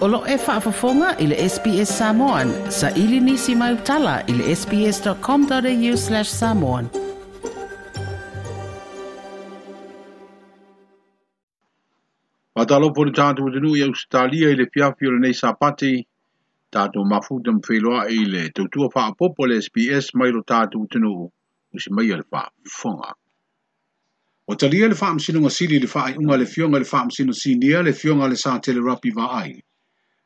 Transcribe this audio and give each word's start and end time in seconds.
Olo 0.00 0.24
e 0.26 0.36
whaafafonga 0.42 1.08
i 1.22 1.26
le 1.30 1.36
SBS 1.54 1.90
Samoan. 1.98 2.50
Sa 2.72 2.88
ili 3.00 3.18
nisi 3.20 3.54
mai 3.54 3.74
utala 3.74 4.12
i 4.28 4.32
le 4.36 4.54
sbs.com.au 4.56 5.96
slash 6.02 6.30
samoan. 6.34 6.86
Ma 12.56 12.64
po 12.94 13.04
le 13.04 13.12
tātou 13.20 13.52
tenu 13.56 13.74
i 13.80 13.84
Australia 13.90 14.48
i 14.48 14.56
le 14.62 14.68
fiafi 14.78 15.06
o 15.06 15.12
le 15.16 15.20
nei 15.26 15.34
sapati. 15.42 15.92
Tātou 16.78 17.04
mafuta 17.12 17.52
mwhiloa 17.58 18.06
i 18.16 18.24
le 18.36 18.46
tautua 18.60 18.88
whaapopo 18.94 19.46
le 19.52 19.60
SBS 19.66 20.10
mai 20.22 20.30
lo 20.30 20.40
tātou 20.54 20.88
tenu. 20.96 21.12
Usi 21.76 21.92
mai 22.00 22.08
le 22.08 22.22
whaafonga. 22.32 23.12
O 24.48 24.54
talia 24.64 24.88
le 24.88 24.94
whaamsino 25.02 25.40
ngasili 25.44 25.78
le 25.84 25.92
whaai 25.96 26.16
unga 26.22 26.36
le 26.36 26.46
fionga 26.54 26.78
le 26.78 26.88
whaamsino 26.94 27.36
sinia 27.44 27.82
le 27.82 27.92
fionga 28.04 28.28
le 28.32 28.40
sa 28.46 28.58
tele 28.60 28.80
rapi 28.88 29.12
vaai. 29.20 29.50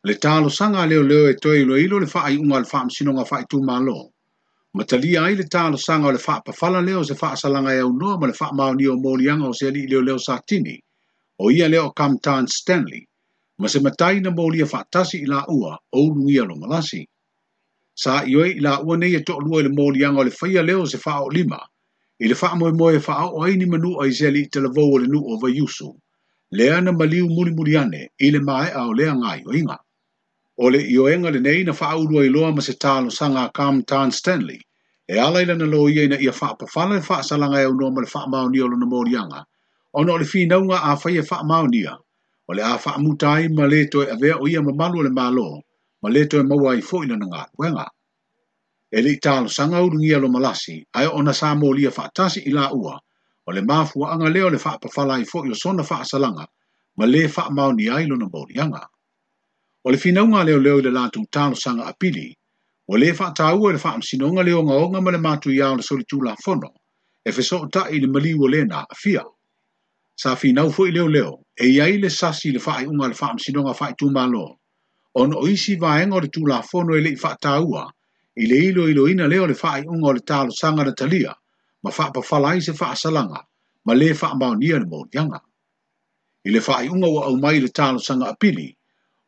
le 0.08 0.14
talosaga 0.22 0.82
leo 0.88 1.02
leo 1.10 1.28
e 1.32 1.34
toe 1.42 1.54
i 1.56 1.84
ilo 1.84 1.96
le 1.98 2.04
faaiʻuga 2.06 2.54
o 2.56 2.60
le 2.60 2.68
faamasinoga 2.68 3.22
faaitūmālo 3.28 3.98
ma 4.76 4.84
talia 4.84 5.20
ai 5.26 5.32
le 5.34 5.44
talosaga 5.52 6.04
o 6.08 6.10
le 6.12 6.18
faapafala 6.20 6.80
lea 6.84 6.98
o 7.00 7.04
se 7.08 7.14
faasalaga 7.20 7.70
e 7.72 7.80
aunoa 7.80 8.20
ma 8.20 8.28
le 8.28 8.74
ni 8.76 8.84
o 8.86 8.96
moliaga 9.04 9.46
o 9.48 9.52
se 9.56 9.64
alii 9.68 9.88
leo 10.08 10.18
satini 10.26 10.76
o 11.40 11.48
ia 11.50 11.68
lea 11.72 11.88
kam 11.96 12.18
tan 12.20 12.44
stanley 12.56 13.00
ma 13.58 13.66
se 13.66 13.78
matai 13.80 14.20
na 14.20 14.28
molia 14.30 14.66
faatasi 14.68 15.22
ila 15.24 15.38
ua 15.48 15.72
o 15.92 15.98
ulugia 16.06 16.44
lo 16.44 16.56
malasi 16.60 17.02
sa 18.02 18.24
i 18.24 18.30
ila 18.36 18.44
ua 18.44 18.52
laʻua 18.64 18.94
nei 19.00 19.14
e 19.16 19.20
toʻalua 19.28 19.60
i 19.60 19.64
le 19.64 19.72
moliaga 19.78 20.20
o 20.20 20.24
le 20.28 20.32
faia 20.40 20.60
lea 20.68 20.80
o 20.84 20.86
se 20.86 20.98
faaoʻolima 21.00 21.60
i 22.20 22.28
le 22.28 22.36
faamoemoe 22.40 23.00
faaoʻo 23.08 23.46
ai 23.48 23.56
ni 23.56 23.66
manua 23.72 24.04
i 24.06 24.12
se 24.12 24.28
alii 24.28 24.50
talavou 24.52 24.92
o 24.94 24.98
le 25.00 25.08
nu 25.08 25.24
o 25.24 25.40
vaiusu 25.40 25.88
lea 26.52 26.80
na 26.84 26.92
maliu 26.92 27.24
mulimuli 27.36 27.76
ane 27.78 28.02
i 28.20 28.30
le 28.30 28.38
maeʻa 28.38 28.84
o 28.88 29.52
inga. 29.56 29.80
ole 30.56 30.78
le 30.78 30.84
ioenga 30.94 31.30
le 31.34 31.40
nei 31.42 31.64
na 31.64 31.72
faa 31.72 31.96
urua 31.98 32.22
i 32.24 32.28
loa 32.34 32.50
ma 32.54 32.62
se 32.62 32.74
sanga 33.10 33.50
kam 33.56 33.82
Tan 33.90 34.10
Stanley, 34.12 34.60
e 35.12 35.18
ala 35.18 35.42
ila 35.42 35.54
na 35.58 35.64
loa 35.66 35.90
iei 35.90 36.08
na 36.08 36.16
ia 36.16 36.32
faa 36.32 36.54
pa 36.58 36.64
e 36.70 37.00
faa 37.06 37.22
salanga 37.22 37.58
e 37.62 37.66
unua 37.66 37.90
ma 37.94 38.00
le 38.02 38.06
faa 38.14 38.26
mao 38.30 38.48
nio 38.48 38.66
lona 38.70 38.86
morianga, 38.86 39.40
e 39.42 39.44
o 39.98 40.04
no 40.06 40.14
le 40.16 40.24
finaunga 40.24 40.78
a 40.88 40.92
faa 41.02 41.10
e 41.10 41.22
faa 41.22 41.42
mao 41.50 41.66
ole 42.48 42.62
a 42.62 42.78
faa 42.78 42.98
mutai 43.02 43.48
ma 43.56 43.64
le 43.66 43.80
toi 43.92 44.06
a 44.10 44.14
vea 44.16 44.36
o 44.42 44.46
ia 44.46 44.62
ma 44.62 44.72
malu 44.80 45.02
le 45.02 45.10
malo, 45.10 45.48
ma 46.02 46.08
le 46.14 46.22
toi 46.30 46.40
e 46.40 46.42
maua 46.50 46.70
i 46.78 46.82
fo 46.88 46.96
ila 47.02 47.16
na 47.18 47.26
ngā 47.26 47.42
kuenga. 47.56 47.86
E 48.96 49.02
le 49.02 49.10
italo 49.16 49.48
sanga 49.48 49.82
uru 49.82 49.96
ngia 49.98 50.18
lo 50.22 50.28
malasi, 50.28 50.84
ai 50.94 51.06
ona 51.18 51.32
sa 51.32 51.54
mo 51.58 51.72
lia 51.74 51.90
faa 51.90 52.08
tasi 52.16 52.40
ila 52.50 52.70
ua, 52.80 52.94
o 53.46 53.50
le 53.54 53.62
mafua 53.70 54.12
anga 54.12 54.28
leo 54.30 54.48
le 54.54 54.58
pa 54.64 54.78
pafala 54.78 55.18
i 55.18 55.24
fo 55.26 55.42
ila 55.44 55.54
sona 55.56 55.82
faa 55.82 56.04
salanga, 56.04 56.46
ma 56.98 57.04
le 57.12 57.26
faa 57.28 57.50
mao 57.50 57.72
nia 57.72 57.98
ilo 58.04 58.16
na 58.16 58.28
morianga 58.30 58.84
o 59.84 59.90
le 59.92 59.98
finaunga 59.98 60.44
leo 60.44 60.58
leo 60.66 60.78
i 60.80 60.82
le 60.84 60.90
lātu 60.92 61.20
tālo 61.36 61.56
sanga 61.60 61.84
apili, 61.90 62.28
o 62.88 62.96
le 63.00 63.10
whātā 63.16 63.50
ua 63.60 63.70
le 63.76 63.78
whāam 63.82 64.00
sinonga 64.10 64.42
leo 64.48 64.62
ngā 64.64 64.76
onga 64.84 65.00
male 65.04 65.18
mātu 65.20 65.50
i 65.52 65.58
le 65.60 65.82
soli 65.84 66.04
tūla 66.08 66.32
fono, 66.44 66.70
e 67.20 67.30
whesa 67.30 67.56
o 67.58 67.66
tai 67.68 67.98
le 68.00 68.08
mali 68.08 68.32
ua 68.34 68.48
lena 68.48 68.78
a 68.80 68.94
fia. 68.96 69.20
Sa 70.16 70.34
whinau 70.40 70.70
fo 70.72 70.86
i 70.88 70.92
leo 70.96 71.06
leo, 71.08 71.32
e 71.60 71.68
iai 71.68 71.98
le 72.00 72.08
sasi 72.08 72.52
le 72.54 72.62
whāi 72.64 72.86
unga 72.88 73.10
le 73.12 73.14
whāam 73.18 73.36
sinonga 73.44 73.74
whāi 73.76 73.90
tūmā 74.00 74.24
lō, 74.32 74.44
o 75.20 75.26
no 75.34 75.42
isi 75.52 75.76
vāenga 75.76 76.16
o 76.16 76.20
le 76.24 76.30
tūla 76.32 76.62
fono 76.64 76.96
e 76.96 77.02
le 77.04 77.12
i 77.12 77.18
whātā 77.20 77.52
ua, 77.68 77.84
i 78.40 78.48
le 78.48 78.60
ilo 78.70 78.86
ilo 78.88 79.04
ina 79.12 79.28
leo 79.28 79.44
le 79.46 79.54
whāi 79.60 79.82
unga 79.84 80.14
o 80.14 80.14
le 80.16 80.22
tālo 80.24 80.54
sanga 80.62 80.84
na 80.88 80.94
talia, 80.94 81.34
ma 81.84 81.90
wha 81.92 82.08
pa 82.10 82.22
wha 82.24 82.38
lai 82.40 82.60
se 82.64 82.72
wha 82.72 82.94
salanga, 82.96 83.44
ma 83.84 83.92
le 83.94 84.12
wha 84.14 84.32
mao 84.34 84.54
nia 84.54 84.78
le 84.80 84.88
mō 84.88 85.02
nianga. 85.12 85.42
I 86.48 86.56
le 86.56 86.60
wha 86.68 86.80
unga 86.88 87.12
wa 87.18 87.26
au 87.28 87.36
mai 87.36 87.60
le 87.60 87.68
tālo 87.68 88.00
sanga 88.00 88.32
apili, 88.32 88.64
pili, 88.72 88.76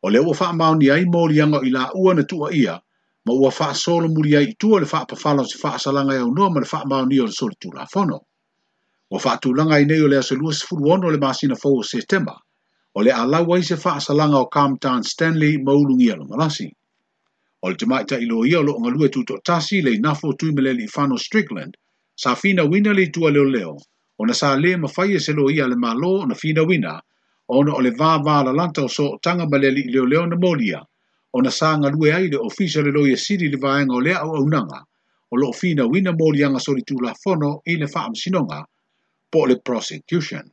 o 0.01 0.09
le 0.09 0.19
ua 0.19 0.33
faa 0.35 0.53
mauni 0.53 0.89
ai 0.91 1.05
mōri 1.09 1.41
anga 1.43 1.59
i 1.65 1.69
la 1.71 1.87
ua 1.95 2.13
na 2.13 2.23
tua 2.23 2.51
ia, 2.53 2.77
ma 3.25 3.33
ua 3.33 3.51
faa 3.51 3.73
solo 3.73 4.07
muri 4.07 4.35
ai 4.37 4.53
tua 4.59 4.79
le 4.79 4.85
faa 4.85 5.05
pafala 5.05 5.41
o 5.41 5.45
si 5.45 5.57
faa 5.57 5.77
salanga 5.79 6.13
ia 6.13 6.19
e 6.21 6.23
unua 6.23 6.49
ma 6.49 6.59
le 6.59 6.65
faa 6.67 6.85
mauni 6.85 7.19
o 7.19 7.25
le 7.25 7.31
soli 7.31 7.55
tu 7.59 7.71
la 7.73 7.85
fono. 7.85 8.19
Ua 9.11 9.19
faa 9.19 9.37
tulanga 9.37 9.79
i 9.79 9.85
neyo 9.85 10.07
le 10.07 10.17
ase 10.17 10.35
lua 10.35 10.53
sifuru 10.53 10.89
ono 10.91 11.09
le 11.09 11.17
masina 11.17 11.55
fau 11.55 11.79
o 11.79 11.83
setema, 11.83 12.35
o 12.93 13.01
le 13.03 13.11
ala 13.11 13.41
wai 13.41 13.63
se 13.63 13.75
faa 13.77 13.99
salanga 13.99 14.37
o 14.37 14.45
Camtown 14.45 15.03
Stanley 15.03 15.57
ma 15.63 15.73
ulu 15.73 15.95
ngia 15.95 16.15
lo 16.15 16.25
malasi. 16.29 16.69
O 17.63 17.69
le 17.69 17.75
tamaita 17.75 18.19
ilo 18.19 18.45
ia 18.45 18.61
lo 18.61 18.77
ngalue 18.79 19.09
tuto 19.09 19.37
tasi 19.43 19.81
le 19.81 19.91
inafo 19.95 20.33
tui 20.33 20.51
meleli 20.51 20.83
i 20.83 20.87
fano 20.87 21.17
Strickland, 21.17 21.73
sa 22.15 22.35
fina 22.35 22.63
wina 22.63 22.93
le 22.93 23.09
tua 23.09 23.31
leo 23.31 23.43
leo, 23.49 23.75
o 24.19 24.25
na 24.25 24.33
sa 24.33 24.53
le 24.55 24.77
mafaye 24.77 25.19
se 25.19 25.33
lo 25.33 25.49
ia 25.49 25.67
le 25.67 25.75
malo 25.75 26.21
o 26.21 26.25
na 26.25 26.35
fina 26.35 26.61
wina, 26.63 27.01
ona 27.47 27.73
o 27.73 27.79
le 27.81 27.91
va 27.91 28.17
va 28.19 28.43
la 28.43 28.51
lanta 28.51 28.83
o 28.83 28.87
so 28.87 29.17
tanga 29.21 29.47
ma 29.47 29.57
le 29.57 29.71
leo 29.71 30.05
leo 30.05 30.25
na 30.25 30.35
molia 30.35 30.81
o 31.33 31.41
na 31.41 31.49
sa 31.51 31.77
nga 31.77 31.89
lue 31.89 32.11
ai 32.15 32.27
le 32.27 32.37
ofisa 32.37 32.81
le 32.81 32.91
loye 32.91 33.15
siri 33.17 33.49
le 33.49 33.57
va 33.57 33.79
o 33.87 33.99
le 34.01 34.13
au 34.15 34.35
au 34.35 34.43
nanga 34.49 34.83
o 35.31 35.35
lo 35.37 35.51
fina 35.53 35.85
wina 35.87 36.11
molia 36.11 36.49
nga 36.49 36.59
sori 36.59 36.83
tu 36.83 36.95
la 37.01 37.13
fono 37.15 37.61
i 37.65 37.75
le 37.79 37.87
faam 37.87 38.13
sinonga 38.15 38.65
po 39.31 39.45
le 39.47 39.59
prosecution. 39.61 40.45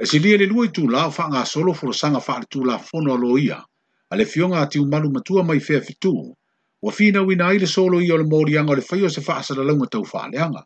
E 0.00 0.04
si 0.06 0.18
lia 0.20 0.34
e 0.34 0.38
le 0.38 0.46
lue 0.46 0.70
tu 0.70 0.88
la 0.88 1.06
o 1.06 1.10
fa 1.10 1.28
nga 1.28 1.44
solo 1.44 1.72
fura 1.72 1.92
sanga 1.92 2.20
fa 2.20 2.38
le 2.40 2.46
tu 2.48 2.64
la 2.64 2.78
fono 2.78 3.12
a 3.12 3.18
lo 3.18 3.36
ia 3.38 3.60
a 4.08 4.16
le 4.16 4.24
fionga 4.24 4.58
ati 4.60 4.78
umalu 4.78 5.10
matua 5.12 5.44
mai 5.44 5.60
fea 5.60 5.80
fitu 5.80 6.34
wa 6.82 6.92
fina 6.92 7.20
wina 7.20 7.44
ai 7.46 7.58
le 7.58 7.66
solo 7.66 8.00
i 8.00 8.10
o 8.10 8.16
le 8.16 8.24
molia 8.24 8.62
nga 8.62 8.72
o 8.72 8.74
le 8.74 8.82
fayo 8.88 9.08
se 9.12 9.20
faa 9.20 9.42
sa 9.44 9.52
la 9.54 9.62
lunga 9.68 9.86
tau 9.92 10.04
faa 10.04 10.28
le 10.32 10.38
anga 10.40 10.64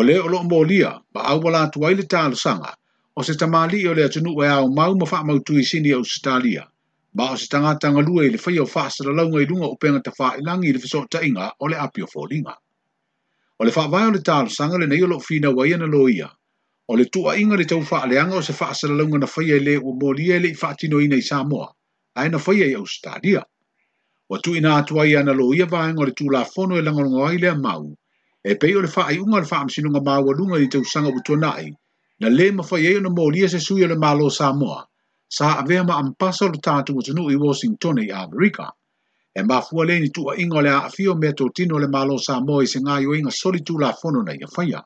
ole 0.00 0.12
le 0.12 0.18
o 0.20 0.26
lo 0.28 0.42
mo 0.42 0.62
lia 0.62 0.92
ba 1.12 1.20
au 1.32 1.40
wala 1.44 1.68
tu 1.72 1.80
le 1.80 2.04
tala 2.12 2.36
sanga 2.36 2.72
o 3.16 3.22
se 3.24 3.32
tama 3.34 3.66
li 3.66 3.86
o 3.88 3.94
le 3.96 4.08
tunu 4.08 4.34
wa 4.38 4.44
e 4.44 4.48
au 4.48 4.68
mau 4.68 4.94
mo 4.94 5.06
fa 5.06 5.22
mau 5.24 5.38
tui 5.40 5.64
sini 5.64 5.92
o 5.96 6.04
stalia 6.04 6.64
ba 7.14 7.30
o 7.32 7.36
se 7.36 7.46
tanga 7.48 7.78
tanga 7.80 8.00
lu 8.04 8.20
ai 8.20 8.28
le 8.28 8.38
fa 8.38 8.50
yo 8.52 8.66
fa 8.66 8.90
sa 8.92 9.04
la 9.08 9.12
lunga 9.16 9.40
i 9.40 9.46
lunga 9.48 9.66
o 9.72 9.76
penga 9.80 10.00
te 10.04 10.10
i 10.38 10.42
langi 10.46 10.72
le 10.72 10.78
fiso 10.78 11.06
ta 11.10 11.20
inga 11.24 11.48
o 11.60 11.68
le 11.68 11.76
apio 11.76 12.06
folinga 12.12 12.54
ole 13.60 13.70
fa 13.72 13.88
vai 13.88 14.04
o 14.08 14.10
le 14.12 14.20
tala 14.20 14.48
sanga 14.52 14.76
le 14.78 14.86
nei 14.86 15.00
o 15.02 15.06
lo 15.06 15.18
fina 15.18 15.48
wa 15.50 15.64
ia 15.68 15.76
na 15.80 15.86
lo 15.88 16.08
ia 16.08 16.28
o 16.88 16.94
tua 17.12 17.36
inga 17.40 17.56
le 17.56 17.64
tau 17.64 17.80
fa 17.80 18.04
le 18.06 18.20
anga 18.20 18.36
o 18.36 18.42
se 18.44 18.52
fa 18.52 18.74
sa 18.76 18.88
la 18.88 18.94
lunga 19.00 19.16
na 19.18 19.26
fa 19.26 19.40
le 19.42 19.78
o 19.80 19.92
mo 20.00 20.12
lia 20.12 20.36
le 20.38 20.52
fa 20.54 20.74
tino 20.78 21.00
ina 21.00 21.16
i 21.16 21.22
samoa 21.24 21.72
ai 22.20 22.28
na 22.28 22.38
fa 22.38 22.52
ia 22.52 22.76
o 22.80 22.84
stalia 22.86 23.42
Wa 24.28 24.40
tu 24.42 24.56
ina 24.58 24.70
atuai 24.82 25.14
ana 25.16 25.30
lo 25.32 25.54
ia 25.54 25.66
vaeng 25.70 26.00
o 26.02 26.06
tu 26.10 26.24
la 26.28 26.42
fono 26.44 26.74
e 26.76 26.82
langorongo 26.82 27.26
ai 27.30 27.38
le 27.38 27.54
mau, 27.62 27.94
e 28.50 28.54
pei 28.62 28.72
o 28.78 28.80
le 28.80 28.86
faaiʻuga 28.88 29.34
o 29.36 29.40
le 29.42 29.46
faamasinoga 29.50 30.16
lunga 30.38 30.58
i 30.62 30.68
te 30.70 30.78
usanga 30.78 31.10
ua 31.10 31.22
tuanaʻi 31.26 31.66
na 32.20 32.28
lē 32.30 32.54
mafai 32.54 32.86
ai 32.86 33.00
na 33.02 33.10
molia 33.10 33.48
se 33.50 33.58
sui 33.58 33.82
o 33.84 33.88
le 33.90 33.96
malo 33.98 34.28
samoa 34.30 34.86
sa 35.28 35.58
avea 35.60 35.82
ma 35.84 35.98
ampasa 35.98 36.46
o 36.46 36.52
le 36.54 36.58
tatou 36.62 36.94
atunuu 37.00 37.30
i 37.34 37.36
washington 37.36 37.98
i 37.98 38.06
amerika 38.14 38.70
e 39.34 39.42
mafua 39.42 39.82
lē 39.90 39.98
ni 40.00 40.08
tuuaʻiga 40.14 40.54
o 40.58 40.62
le 40.62 40.70
aafio 40.78 41.14
mea 41.18 41.32
totino 41.34 41.74
o 41.76 41.78
le 41.82 41.88
malo 41.90 42.18
samoa 42.22 42.62
i 42.62 42.66
se 42.66 42.78
gaioiga 42.78 43.30
soli 43.34 43.60
tulafono 43.66 44.22
na 44.22 44.32
ia 44.38 44.46
faia 44.54 44.78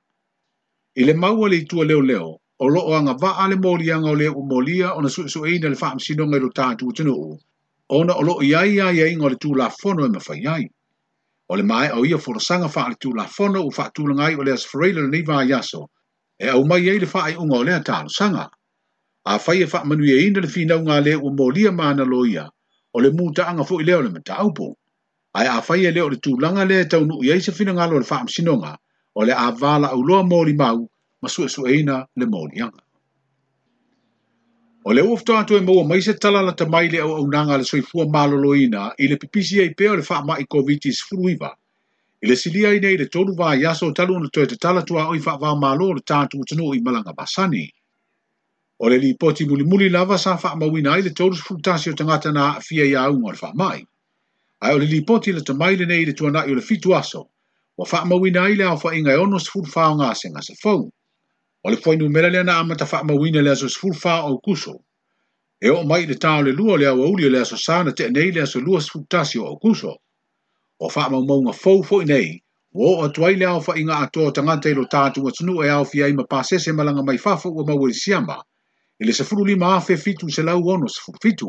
i 0.96 1.04
le 1.04 1.12
maua 1.14 1.48
le 1.52 1.56
itua 1.60 1.84
leoleo 1.84 2.30
o 2.32 2.40
o 2.64 2.68
lo 2.68 2.80
loo 2.80 2.94
agava'a 2.96 3.44
le 3.48 3.56
moliaga 3.60 4.08
o 4.08 4.16
le 4.16 4.28
ua 4.32 4.40
molia 4.50 4.88
ona 4.96 5.08
suʻesuʻeina 5.12 5.68
le 5.68 5.76
faamasinoga 5.76 6.36
i 6.36 6.40
lo 6.40 6.48
tatou 6.48 6.88
atunuu 6.96 7.36
ona 7.92 8.12
o 8.16 8.22
lo 8.24 8.34
iai 8.40 8.80
aiaiga 8.80 9.04
inga 9.12 9.28
le 9.28 9.36
tu 9.36 9.48
tulafono 9.52 10.06
e 10.08 10.08
mafai 10.08 10.46
ai 10.56 10.64
o 11.50 11.56
le 11.58 11.64
mai 11.66 11.86
au 11.94 12.04
ia 12.06 12.16
forosanga 12.24 12.66
wha 12.74 12.82
ale 12.86 12.96
la 13.16 13.24
fono 13.36 13.60
u 13.66 13.70
wha 13.76 13.84
tūla 13.94 14.26
i 14.32 14.36
o 14.38 14.42
le 14.46 14.52
asfereila 14.52 15.02
ni 15.08 15.22
vā 15.28 15.38
yaso, 15.48 15.86
e 16.38 16.46
au 16.48 16.64
mai 16.64 16.86
ei 16.90 16.98
le 17.02 17.06
wha 17.14 17.22
ai 17.26 17.34
unga 17.36 17.56
o 17.56 17.64
lea 17.68 17.80
tālu 17.88 18.08
sanga. 18.18 18.44
A 19.26 19.36
whai 19.46 19.62
e 19.62 19.66
wha 19.72 19.82
manuia 19.84 20.14
e 20.14 20.26
ina 20.28 20.40
le 20.40 20.48
whinau 20.54 20.78
ngā 20.86 21.00
le 21.04 21.14
ua 21.16 21.32
mōlia 21.40 21.72
māna 21.78 22.06
loia, 22.06 22.44
o 22.94 23.00
le 23.00 23.10
mūta 23.10 23.48
anga 23.50 23.64
fu 23.66 23.80
i 23.80 23.84
leo 23.84 24.00
le 24.02 24.10
mta 24.10 24.36
aupo. 24.44 24.76
Ai 25.34 25.46
a 25.46 25.58
whai 25.60 25.86
e 25.86 25.90
leo 25.92 26.08
le 26.08 26.16
tūlanga 26.22 26.68
le 26.68 26.84
tau 26.86 27.04
nuu 27.04 27.24
iei 27.24 27.42
se 27.42 27.52
whina 27.58 27.74
ngalo 27.74 27.98
le 27.98 28.06
wha 28.10 28.20
am 28.20 28.28
sinonga, 28.28 28.76
o 29.14 29.24
le 29.24 29.32
a 29.34 29.50
vāla 29.50 29.90
au 29.90 30.02
loa 30.06 30.22
mōli 30.22 30.54
mau, 30.56 30.86
masu 31.20 31.44
e 31.44 31.48
su 31.48 31.66
eina 31.66 31.98
le 32.14 32.26
mōli 32.26 32.62
anga. 32.62 32.84
O 34.88 34.92
le 34.96 35.02
ufto 35.02 35.36
atu 35.36 35.56
e 35.56 35.60
maua 35.60 35.84
maise 35.84 36.14
tala 36.18 36.40
la 36.42 36.52
tamaile 36.56 37.00
au 37.04 37.12
au 37.16 37.26
nanga 37.32 37.56
le 37.58 37.64
soifua 37.64 38.04
malolo 38.08 38.54
ina 38.56 38.82
i 38.98 39.08
le 39.08 39.16
pipisi 39.16 39.60
ai 39.60 39.74
peo 39.78 39.96
le 39.96 40.02
faa 40.02 40.24
i 40.40 40.44
COVID-19 40.48 41.04
furuiva. 41.08 41.50
I 42.22 42.26
le 42.26 42.36
silia 42.36 42.70
i 42.72 42.80
nei 42.80 42.96
le 42.96 43.06
tolu 43.12 43.34
vaa 43.36 43.54
yaso 43.60 43.92
talu 43.92 44.16
na 44.20 44.28
toe 44.32 44.46
te 44.48 44.56
tala 44.56 44.80
tua 44.82 45.02
oi 45.12 45.18
faa 45.20 45.36
vaa 45.36 45.52
malo 45.60 45.92
le 45.92 46.00
tātu 46.00 46.40
utano 46.40 46.72
i 46.72 46.80
malanga 46.80 47.12
basani. 47.12 47.68
O 48.80 48.88
le 48.88 48.96
li 48.98 49.12
poti 49.20 49.44
muli 49.44 49.64
muli 49.68 49.88
lava 49.92 50.16
sa 50.18 50.36
faa 50.40 50.56
mawina 50.56 50.96
i 50.98 51.02
le 51.04 51.10
tolu 51.12 51.36
sfrutasi 51.36 51.90
o 51.90 51.92
tangata 51.94 52.32
na 52.32 52.56
fia 52.64 52.84
ya 52.88 53.04
unwa 53.12 53.32
le 53.32 53.36
faa 53.36 53.52
mai. 53.54 53.84
Ai 54.64 54.72
o 54.74 54.78
le 54.80 54.86
li 54.88 55.04
poti 55.04 55.32
le 55.32 55.42
tamaile 55.44 55.84
nei 55.84 56.08
le 56.08 56.12
tuanai 56.16 56.48
o 56.50 56.54
le 56.56 56.62
fitu 56.64 56.96
aso. 56.96 57.28
Wa 57.76 57.84
faa 57.84 58.08
mawina 58.08 58.48
i 58.48 58.56
le 58.56 58.64
au 58.64 58.78
faa 58.80 58.96
inga 58.96 59.12
e 59.12 59.16
ono 59.20 59.36
sfrutfao 59.38 59.92
ngase 60.00 60.30
ngase 60.32 60.56
fau 60.56 60.88
o 61.64 61.70
le 61.70 61.76
foi 61.76 61.96
numera 61.96 62.28
le 62.30 62.42
na 62.42 62.58
ama 62.58 62.74
tafa 62.76 63.04
ma 63.04 63.14
wina 63.20 63.40
le 63.42 63.50
aso 63.50 63.68
sfulfa 63.68 64.14
o 64.32 64.38
kuso 64.44 64.74
e 65.66 65.68
o 65.70 65.82
mai 65.88 66.06
le 66.10 66.14
tao 66.22 66.40
le 66.42 66.52
lua 66.58 66.78
le 66.78 66.86
awa 66.86 67.04
uli 67.12 67.28
le 67.30 67.40
aso 67.40 67.56
sana 67.66 67.92
te 67.92 68.08
nei 68.10 68.30
le 68.34 68.40
aso 68.46 68.60
lua 68.66 68.80
sfutasi 68.80 69.36
o 69.38 69.56
kuso 69.62 69.92
o 70.80 70.88
fa 70.94 71.02
ma 71.12 71.18
mau 71.28 71.40
nga 71.44 71.52
fau 71.62 71.82
foi 71.88 72.04
nei 72.10 72.28
wo 72.76 72.98
o 73.04 73.08
tuai 73.14 73.34
le 73.40 73.44
awa 73.46 73.72
inga 73.80 73.96
ato 74.04 74.30
tangata 74.32 74.68
ilo 74.72 74.84
tatu 74.92 75.20
wa 75.24 75.30
tunu 75.36 75.54
e 75.64 75.68
awa 75.68 75.84
fia 75.90 76.08
ima 76.08 76.24
pasese 76.32 76.72
malanga 76.72 77.02
mai 77.04 77.18
fafo 77.24 77.48
wa 77.56 77.62
mawe 77.68 77.88
le 77.92 77.96
siamba 78.02 78.36
e 79.00 79.04
le 79.06 79.12
sefuru 79.12 79.42
lima 79.50 79.66
afe 79.78 79.94
fitu 80.04 80.24
se 80.36 80.42
lau 80.48 80.60
ono 80.74 80.86
sefuru 80.94 81.18
fitu 81.22 81.48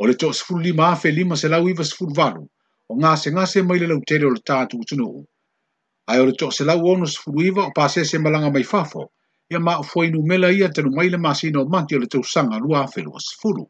o 0.00 0.06
le 0.06 0.14
to 0.20 0.28
sefuru 0.38 0.60
lima 0.66 0.84
afe 0.94 1.10
lima 1.18 1.34
se 1.36 1.48
lau 1.48 1.64
iwa 1.68 1.84
sefuru 1.90 2.12
valu 2.18 2.42
o 2.88 2.92
ngase 3.00 3.28
ngase 3.34 3.58
mai 3.66 3.78
le 3.82 3.86
lau 3.90 4.00
tere 4.08 4.24
o 4.26 4.30
le 4.30 4.40
tatu 4.46 4.78
wa 4.78 4.84
ai 6.10 6.20
ole 6.22 6.32
tōk 6.40 6.52
se 6.56 6.64
lau 6.64 6.86
ono 6.92 7.06
se 7.12 7.18
furuiva 7.22 7.62
o 7.68 7.70
pāse 7.76 8.02
se 8.08 8.18
malanga 8.22 8.50
mai 8.56 8.62
fafo, 8.64 9.08
ia 9.50 9.58
ma 9.60 9.78
ufo 9.82 10.04
inu 10.06 10.20
mela 10.26 10.50
ia 10.52 10.68
tenu 10.70 10.90
maile 10.94 11.16
masino 11.18 11.64
manti 11.72 11.98
le 11.98 12.06
tau 12.06 12.22
sanga 12.24 12.58
lua 12.58 12.82
afelu 12.84 13.10
a 13.16 13.20
se 13.20 13.34
furu. 13.40 13.64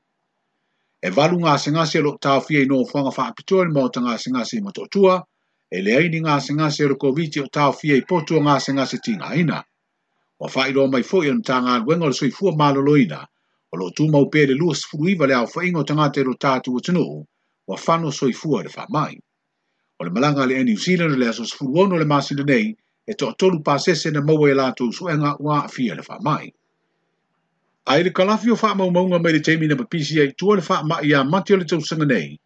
E 1.06 1.10
valu 1.16 1.38
ngā 1.40 1.54
se 1.60 1.70
ngāse 1.72 2.02
lo 2.04 2.16
tāo 2.20 2.40
fia 2.46 2.60
ino 2.64 2.82
fuanga 2.84 3.12
wha 3.16 3.26
apitoa 3.30 3.64
ni 3.64 3.72
mauta 3.72 4.00
ngā 4.00 4.18
se 4.18 4.30
ngāse 4.30 4.56
ima 4.58 4.70
tōtua, 4.78 5.14
e 5.70 5.80
le 5.82 5.96
aini 5.96 6.20
ngā 6.26 6.36
se 6.44 6.52
e 6.52 6.56
ngāse 6.56 6.80
ero 6.84 6.96
koviti 7.00 7.40
o 7.40 7.48
tāo 7.52 7.72
fia 7.72 7.96
i 7.96 8.04
potua 8.04 8.40
ngā 8.40 8.58
se 8.60 8.72
ngāse 8.72 8.98
ina. 9.40 9.62
Wa 10.40 10.48
wha 10.54 10.68
iroa 10.68 10.88
mai 10.92 11.02
fo 11.02 11.22
ion 11.24 11.42
tā 11.42 11.56
ngā 11.60 12.12
sui 12.12 12.30
fua 12.30 12.52
mālolo 12.56 12.96
ina, 12.96 13.22
o 13.72 13.76
lo 13.76 13.88
tū 13.96 14.10
mau 14.10 14.28
pēle 14.30 14.54
lua 14.56 14.74
se 14.74 14.84
furuiva 14.90 15.26
le 15.26 15.34
au 15.34 15.46
fa 15.46 15.64
ingo 15.64 15.82
tangate 15.84 16.20
ero 16.20 16.34
tātu 16.34 16.76
o 16.76 16.80
tenu, 16.80 17.24
wa 17.68 17.76
whano 17.76 18.10
sui 18.12 18.32
fua 18.32 18.62
de 18.62 18.68
wha 18.76 18.84
maina 18.90 19.20
o 19.98 20.04
le 20.06 20.10
malanga 20.12 20.44
le 20.46 20.62
New 20.64 20.76
Zealand 20.76 21.16
le 21.16 21.28
aso 21.32 21.44
sifuru 21.48 21.72
ono 21.82 21.96
le 21.96 22.04
masina 22.12 22.42
nei 22.50 22.66
e 23.10 23.14
to 23.18 23.24
atolu 23.32 23.58
pasese 23.66 24.10
na 24.12 24.20
maua 24.28 24.50
e 24.52 24.54
lato 24.60 24.84
suenga 24.96 25.30
wa 25.44 25.56
fia 25.74 25.94
le 25.94 26.02
faa 26.08 26.20
mai. 26.28 26.44
A 27.86 27.92
ele 28.00 28.10
kalafio 28.16 28.56
faa 28.62 28.74
mau 28.74 28.90
maunga 28.96 29.18
mei 29.22 29.32
le 29.36 29.40
teimi 29.40 29.66
na 29.66 29.76
papisi 29.80 30.18
e 30.20 30.32
tua 30.38 30.56
le 30.56 30.62
faa 30.68 30.82
mai 30.84 31.14
a 31.16 31.24
mati 31.24 31.54
o 31.54 31.56
le 31.56 31.64
tau 31.64 31.80
sanga 31.80 32.04
nei 32.12 32.36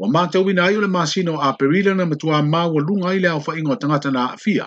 wa 0.00 0.08
mata 0.10 0.40
wina 0.40 0.64
ai 0.66 0.76
o 0.76 0.80
le 0.80 0.88
masina 0.96 1.30
o 1.36 1.38
a 1.46 1.54
perila 1.58 1.94
na 1.94 2.04
matua 2.10 2.42
maa 2.42 2.66
wa 2.74 2.80
lunga 2.82 3.08
ai 3.14 3.18
le 3.22 3.28
au 3.28 3.40
faa 3.40 3.54
ingo 3.60 3.76
tangata 3.76 4.10
na 4.10 4.34
fia 4.42 4.66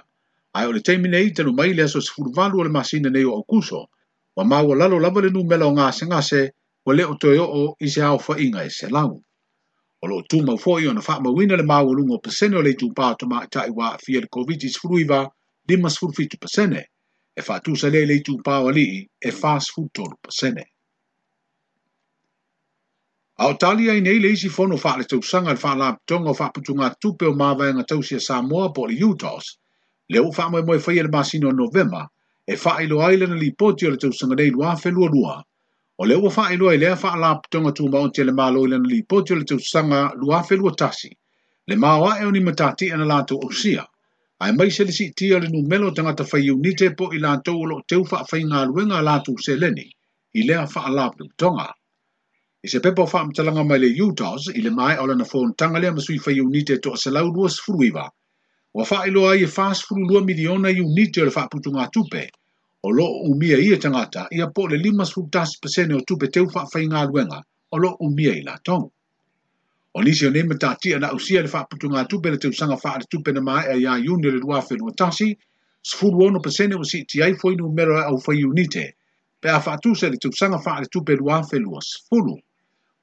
ai 0.56 0.66
o 0.68 0.72
le 0.72 0.80
teimi 0.80 1.10
nei 1.12 1.36
tanu 1.36 1.52
mai 1.52 1.76
le 1.76 1.84
aso 1.84 2.00
sifuru 2.00 2.32
valu 2.32 2.56
o 2.64 2.64
le 2.64 2.72
masina 2.72 3.10
nei 3.12 3.26
o 3.28 3.36
au 3.36 3.44
kuso 3.44 3.90
wa 4.36 4.44
maa 4.46 4.64
wa 4.64 4.76
lalo 4.80 4.96
lava 5.00 5.20
le 5.22 5.30
nu 5.30 5.44
mela 5.44 5.68
o 5.68 5.72
ngase 5.76 6.08
ngase 6.08 6.42
wa 6.86 6.92
le 6.96 7.04
o 7.04 7.14
toyo 7.20 7.44
o 7.58 7.62
i 7.84 7.88
se 7.94 8.00
au 8.02 8.18
faa 8.20 8.40
inga 8.40 8.64
e 8.64 8.70
se 8.72 8.88
lau 8.88 9.20
o 10.02 10.08
lo 10.08 10.22
tu 10.30 10.42
ma 10.46 10.56
foi 10.58 10.88
ona 10.88 11.02
fa 11.02 11.20
ma 11.20 11.30
winner 11.32 11.64
ma 11.66 11.80
wo 11.84 11.92
lungo 11.94 12.20
pesene 12.24 12.62
le 12.64 12.74
tu 12.80 12.88
pa 12.94 13.16
to 13.20 13.26
ma 13.28 13.46
ta 13.52 13.66
iwa 13.68 13.98
fiel 14.04 14.28
covid 14.36 14.62
is 14.64 14.78
fruiva 14.78 15.28
le 15.68 15.76
mas 15.82 15.98
furfit 16.00 16.34
pesene 16.42 16.82
e 17.36 17.42
fa 17.48 17.56
tu 17.64 17.76
sale 17.76 18.02
le 18.10 18.18
tu 18.26 18.34
pa 18.46 18.56
wali 18.66 18.88
e 19.20 19.30
fa 19.40 19.60
sfutor 19.66 20.12
pesene 20.24 20.64
a 23.44 23.50
italia 23.52 23.94
i 23.94 24.02
nei 24.02 24.20
le 24.20 24.36
si 24.36 24.48
fono 24.50 24.78
fa 24.78 24.96
le 24.98 25.04
tu 25.04 25.22
sanga 25.22 25.56
fa 25.64 25.72
la 25.82 25.90
tongo 26.10 26.34
fa 26.40 26.48
putu 26.56 26.72
nga 26.80 26.90
tu 27.02 27.10
pe 27.20 27.28
ma 27.40 27.50
va 27.60 27.66
nga 27.76 27.84
tu 27.90 27.98
si 28.08 28.18
sa 28.28 28.38
mo 28.50 28.62
po 28.76 28.82
le 28.90 28.96
utos 29.10 29.46
e 30.08 30.16
le 30.16 30.20
u 30.28 30.32
fa 30.38 30.46
ma 30.52 30.60
mo 30.68 30.76
fa 30.86 30.92
ye 30.96 31.04
ma 31.14 31.22
sino 31.30 31.50
november 31.64 32.04
e 32.48 32.54
fa 32.64 32.72
ilo 32.84 32.98
ailen 33.08 33.36
li 33.42 33.50
potio 33.60 33.88
le 33.92 33.98
tu 34.02 34.10
sanga 34.18 34.36
le 34.40 34.48
lua 34.56 34.72
fe 34.82 34.90
lua 34.96 35.08
lua 35.16 35.36
o 36.02 36.06
le 36.08 36.16
ua 36.16 36.30
faailoa 36.32 36.74
i 36.74 36.78
lea 36.78 36.96
faalapotoga 36.96 37.72
maon 37.92 38.12
e 38.20 38.24
le 38.24 38.32
malo 38.32 38.60
i 38.64 38.68
lana 38.72 38.88
lipoti 38.88 39.34
o 39.34 39.36
le 39.36 39.44
tausaga 39.46 40.14
luafelua 40.20 40.72
tasi 40.80 41.12
le 41.68 41.76
maoaʻe 41.76 42.24
o 42.28 42.32
ni 42.32 42.40
matatii 42.40 42.92
ana 42.96 43.04
latou 43.06 43.40
ausia 43.44 43.84
ae 44.40 44.52
mai 44.56 44.72
se 44.72 44.84
le 44.88 44.92
siitia 44.96 45.36
o 45.36 45.40
le 45.44 45.50
numelo 45.52 45.88
o 45.88 45.92
tagata 45.92 46.24
faiunite 46.24 46.96
po 46.96 47.12
i 47.12 47.20
latou 47.20 47.58
o 47.62 47.66
loo 47.68 47.82
teu 47.88 48.04
faafaigaluega 48.08 48.96
a 49.00 49.08
latou 49.10 49.36
seleni 49.46 49.88
i 50.40 50.48
lea 50.48 50.64
faalapotogatoga 50.72 51.68
i 52.64 52.68
se 52.72 52.80
pepa 52.80 53.04
o 53.04 53.08
faamatalaga 53.14 53.64
mai 53.68 53.80
le 53.84 53.90
utas 54.08 54.48
i 54.56 54.62
le 54.64 54.72
maeʻa 54.78 55.04
o 55.04 55.08
lana 55.08 55.26
fonotaga 55.32 55.80
lea 55.84 55.92
ma 55.92 56.00
sui 56.00 56.16
faiunite 56.26 56.74
e 56.80 56.82
toʻasalau 56.84 57.28
29 57.36 58.08
ua 58.74 58.86
faailoa 58.88 59.34
ai 59.36 59.44
e 59.44 59.48
42 59.52 60.24
miliona 60.30 60.70
iunite 60.72 61.22
o 61.22 61.26
le 61.28 61.32
faaputugā 61.32 61.92
tupe 61.92 62.24
Olo 62.88 63.06
umia 63.30 63.58
ia 63.60 63.78
tangata 63.78 64.22
ia 64.32 64.48
po 64.48 64.68
le 64.68 64.78
lima 64.78 65.04
sultas 65.06 65.50
tasi 65.50 65.60
pasene 65.62 65.94
o 66.00 66.02
tupe 66.08 66.28
teu 66.34 66.46
faa 66.54 66.66
fai 66.74 66.86
ngā 66.88 67.02
o 67.76 67.78
lo 67.78 67.90
umia 68.06 68.34
ila 68.40 68.54
la 68.54 68.58
tong. 68.68 68.86
O 69.96 70.02
nisi 70.04 70.26
o 70.28 70.30
neima 70.30 70.56
tātia 70.56 71.00
na 71.00 71.10
usia 71.18 71.42
le 71.42 71.50
faa 71.56 71.66
putu 71.70 71.90
ngā 71.92 72.08
tupe 72.10 72.32
le 72.32 72.38
teu 72.38 72.54
sanga 72.54 72.78
faa 72.84 73.00
le 73.02 73.06
tupe 73.12 73.34
na 73.36 73.42
maa 73.42 73.66
e 73.74 73.78
ia 73.84 73.98
yuni 73.98 74.32
le 74.32 74.40
lua 74.40 74.62
fenu 74.62 74.94
tasi, 74.96 75.38
sfu 75.84 76.08
luono 76.10 76.40
pasene 76.40 76.76
o 76.80 76.84
si 76.84 77.04
ti 77.04 77.22
ai 77.22 77.34
foi 77.42 77.56
numero 77.56 78.00
au 78.00 78.18
fai 78.18 78.44
unite, 78.44 78.86
pe 79.42 79.50
a 79.50 79.60
faa 79.60 79.76
tu 79.84 79.94
se 79.96 80.08
le 80.10 80.16
teu 80.18 80.32
sanga 80.32 80.60
faa 80.66 80.80
le 80.80 80.88
tupe 80.94 81.14
lua 81.20 81.44
fenu 81.44 81.76
o 81.76 82.40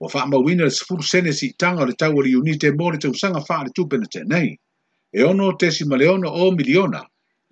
O 0.00 0.08
faa 0.08 0.25
ma 0.26 0.38
wina 0.38 0.64
le 0.64 0.70
sfu 0.70 1.02
sene 1.02 1.32
si 1.32 1.52
tanga 1.52 1.84
le 1.84 1.93
tau 1.93 2.17
o 2.17 2.22
unite 2.25 2.72
mo 2.72 2.90
le 2.90 2.99
teu 2.99 3.12
sanga 3.14 3.40
faa 3.44 3.64
le 3.64 3.70
tupe 3.76 3.96
na 3.99 4.06
tenei. 4.08 4.58
E 5.12 5.22
ono 5.22 5.52
tesi 5.56 5.84
maleono 5.84 6.29
o 6.29 6.50
miliona, 6.52 7.02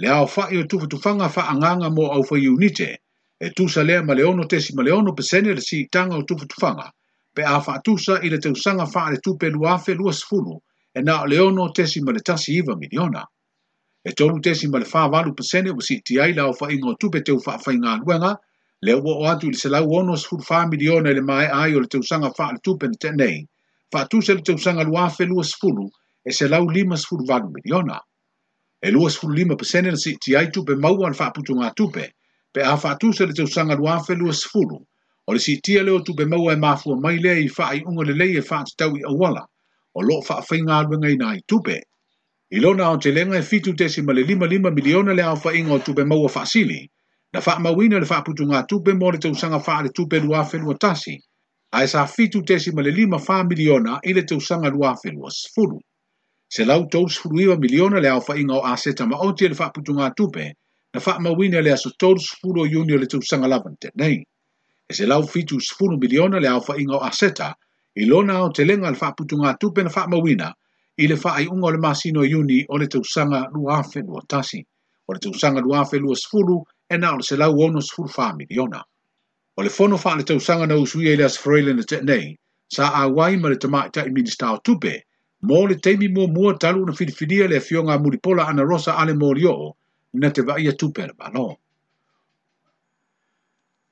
Le 0.02 0.08
ao 0.12 0.22
fa 0.28 0.44
i 0.52 0.60
tu 0.70 0.78
tu 0.92 0.98
fanga 1.02 1.26
fa 1.32 1.42
anganga 1.50 1.88
mo 1.96 2.04
au 2.14 2.22
fa 2.28 2.34
unite, 2.52 2.86
e 3.44 3.50
sa 3.74 3.82
le 3.88 3.96
ma 4.06 4.14
leono 4.18 4.44
tesi 4.52 4.70
ma 4.76 4.82
leono 4.86 5.12
pesene 5.18 5.52
le 5.58 5.62
si 5.68 5.76
tanga 5.94 6.16
o 6.20 6.22
tu 6.28 6.34
fanga 6.62 6.86
pe 7.34 7.42
a 7.56 7.60
fa 7.66 7.74
sa 8.04 8.14
i 8.24 8.28
le 8.32 8.38
usanga 8.56 8.86
fa 8.94 9.02
le 9.12 9.18
tu 9.24 9.32
luafe 9.56 9.92
lua 9.94 10.12
sfulu, 10.20 10.54
e 10.96 11.00
na 11.06 11.14
leono 11.32 11.70
tesi 11.76 11.98
ma 12.02 12.10
le 12.12 12.20
tasi 12.28 12.50
iva 12.60 12.74
miliona. 12.82 13.22
E 14.08 14.10
tolu 14.16 14.40
tesi 14.46 14.66
ma 14.68 14.78
le 14.78 14.84
fa 14.92 15.06
valu 15.12 15.30
sene 15.50 15.70
o 15.70 15.78
si 15.80 16.02
ai 16.22 16.32
la 16.32 16.48
o 16.48 16.52
fa 16.52 16.66
ingo 16.74 16.92
te 16.98 17.30
u 17.32 17.38
fa 17.46 17.58
fa 17.64 17.70
inga 17.72 17.94
luenga, 18.02 18.32
le 18.84 18.92
wo 18.94 19.12
o 19.22 19.24
atu 19.32 19.46
i 19.46 19.52
le 19.52 19.58
selau 19.62 19.86
ono 20.00 20.14
sfulu 20.16 20.42
fa 20.50 20.66
miliona 20.66 21.08
le 21.14 21.22
mai 21.22 21.46
ai 21.46 21.72
o 21.76 21.78
le 21.80 21.88
usanga 22.02 22.30
fa 22.38 22.46
le 22.52 22.58
pe 22.80 22.86
te 23.00 23.10
nei 23.20 23.46
fa 23.92 24.00
tu 24.10 24.20
sa 24.20 24.34
le 24.34 24.42
tausanga 24.42 24.82
luafe 24.90 25.22
lua 25.30 25.44
sfulu, 25.44 25.86
e 26.28 26.30
selau 26.38 26.64
lima 26.74 26.96
sfulu 26.96 27.22
valu 27.30 27.48
miliona. 27.54 27.98
e 28.84 28.90
lua 28.90 29.08
sifulu 29.10 29.34
lima 29.34 29.56
pesene 29.56 29.88
na 29.90 29.96
siiti 29.96 30.36
ai 30.36 30.50
tupe 30.52 30.74
maua 30.76 31.08
le 31.08 31.14
faaputuga 31.14 31.70
tupe 31.76 32.04
pe 32.52 32.60
a 32.62 32.76
faatusa 32.76 33.26
le 33.26 33.32
tausaga 33.32 33.74
lu 33.78 33.86
afe 33.96 34.14
lua 34.14 34.32
sifulu 34.32 34.78
o 35.28 35.32
le 35.32 35.38
siitia 35.38 35.82
leo 35.86 36.00
tupe 36.06 36.24
maua 36.32 36.52
e 36.52 36.56
mafua 36.64 36.96
mai 37.04 37.16
lea 37.24 37.38
i 37.38 37.48
faaiʻuga 37.56 38.02
lelei 38.08 38.32
e 38.36 38.42
faatatau 38.50 38.92
i 38.96 39.00
auala 39.10 39.42
o 39.94 40.00
loo 40.08 40.20
faafaiga 40.28 40.72
aluega 40.78 41.08
ina 41.14 41.26
ai 41.32 41.40
tupe 41.50 41.76
i 42.50 42.60
lona 42.64 42.84
ao 42.86 42.96
telega 43.04 43.34
e 43.38 43.42
fitu 43.50 43.70
tesi 43.78 44.00
ma 44.06 44.12
le 44.16 44.22
lima 44.30 44.46
lima 44.52 44.70
miliona 44.76 45.14
le 45.18 45.22
aofaʻiga 45.32 45.70
o 45.72 45.78
tupe 45.86 46.02
maua 46.10 46.28
faasili 46.36 46.80
na 47.32 47.40
faamauina 47.46 47.96
le 48.02 48.06
faaputuga 48.12 48.58
tupe 48.70 48.92
mo 49.00 49.06
le 49.12 49.18
tausaga 49.24 49.60
faale 49.66 49.88
tupe 49.96 50.16
lu 50.24 50.30
afe 50.40 50.56
lua 50.58 50.74
tasi 50.84 51.16
ae 51.76 51.86
sa 51.88 52.06
fitu 52.06 52.42
tesi 52.48 52.70
ma 52.76 52.82
le 52.82 52.90
lima 53.00 53.18
fa 53.26 53.36
miliona 53.48 53.92
ile 54.04 54.20
le 54.20 54.26
tausaga 54.28 54.68
lu 54.74 54.80
afe 54.92 55.08
lua 55.16 55.30
Se 56.56 56.64
lau 56.64 56.84
tous 56.86 57.16
fuluiwa 57.18 57.56
miliona 57.58 57.98
le 57.98 58.06
aofaʻiga 58.08 58.52
o 58.54 58.60
aseta 58.72 59.04
ma 59.10 59.16
oti 59.26 59.48
le 59.50 59.54
le 59.58 60.10
tupe, 60.16 60.52
na 61.24 61.30
wina 61.36 61.60
le 61.60 61.72
aso 61.72 61.90
tolusfulu 61.98 62.60
o 62.62 62.64
yunio 62.64 62.94
le 62.96 63.06
tausanga 63.06 63.48
lava 63.48 63.70
te 63.80 63.88
nei. 63.98 64.22
e 64.88 64.92
se 64.94 65.04
lau 65.04 65.26
fitu 65.26 65.58
sfuru 65.60 65.98
miliona 65.98 66.38
le 66.38 66.46
aofaʻiga 66.46 66.94
o 66.94 67.00
aseta 67.10 67.56
ilona 67.98 68.34
lona 68.38 68.44
o 68.46 68.50
telega 68.54 68.88
le 68.92 69.54
tupe 69.58 69.82
na 69.82 69.90
faamauina 69.90 70.48
i 71.02 71.08
le 71.08 71.16
faaiʻuga 71.16 71.62
o 71.66 71.70
le 71.74 71.78
masino 71.86 72.20
o 72.20 72.24
yuni 72.32 72.60
o 72.72 72.78
le 72.80 72.86
tausaga 72.86 73.50
luafelua 73.52 74.22
tasi 74.28 74.60
o 75.08 75.12
le 75.12 75.60
luafe 75.66 75.96
lua 75.98 76.14
sefulu 76.14 76.56
e 76.88 76.96
na 77.02 77.08
o 77.14 77.16
le 77.18 77.34
lau 77.36 77.54
ono 77.66 77.80
wha 78.16 78.26
miliona. 78.38 78.80
o 79.58 79.62
le 79.62 79.70
fono 79.70 79.96
le 80.16 80.22
tausanga 80.22 80.66
na 80.68 80.76
usuia 80.76 81.14
i 81.14 81.16
le 81.16 81.28
freile 81.28 81.72
na 81.74 81.84
nei, 82.08 82.38
sa 82.74 82.84
a 83.00 83.08
wai 83.08 83.34
ma 83.42 83.48
le 83.48 83.58
i 84.06 84.10
minister 84.16 84.50
o 84.54 84.58
tupe 84.62 84.94
mo 85.48 85.66
le 85.70 85.76
teimi 85.84 86.06
mua 86.16 86.26
mua 86.36 86.50
talu 86.62 86.86
na 86.86 86.92
filifilia 86.98 87.48
le 87.48 87.58
fionga 87.60 87.94
muripola 88.02 88.48
ana 88.48 88.62
rosa 88.70 88.92
ale 89.00 89.12
mo 89.20 89.32
lio 89.36 89.76
na 90.20 90.28
te 90.32 90.40
vaia 90.42 90.72
tupe 90.72 91.02
le 91.08 91.12
balo. 91.18 91.46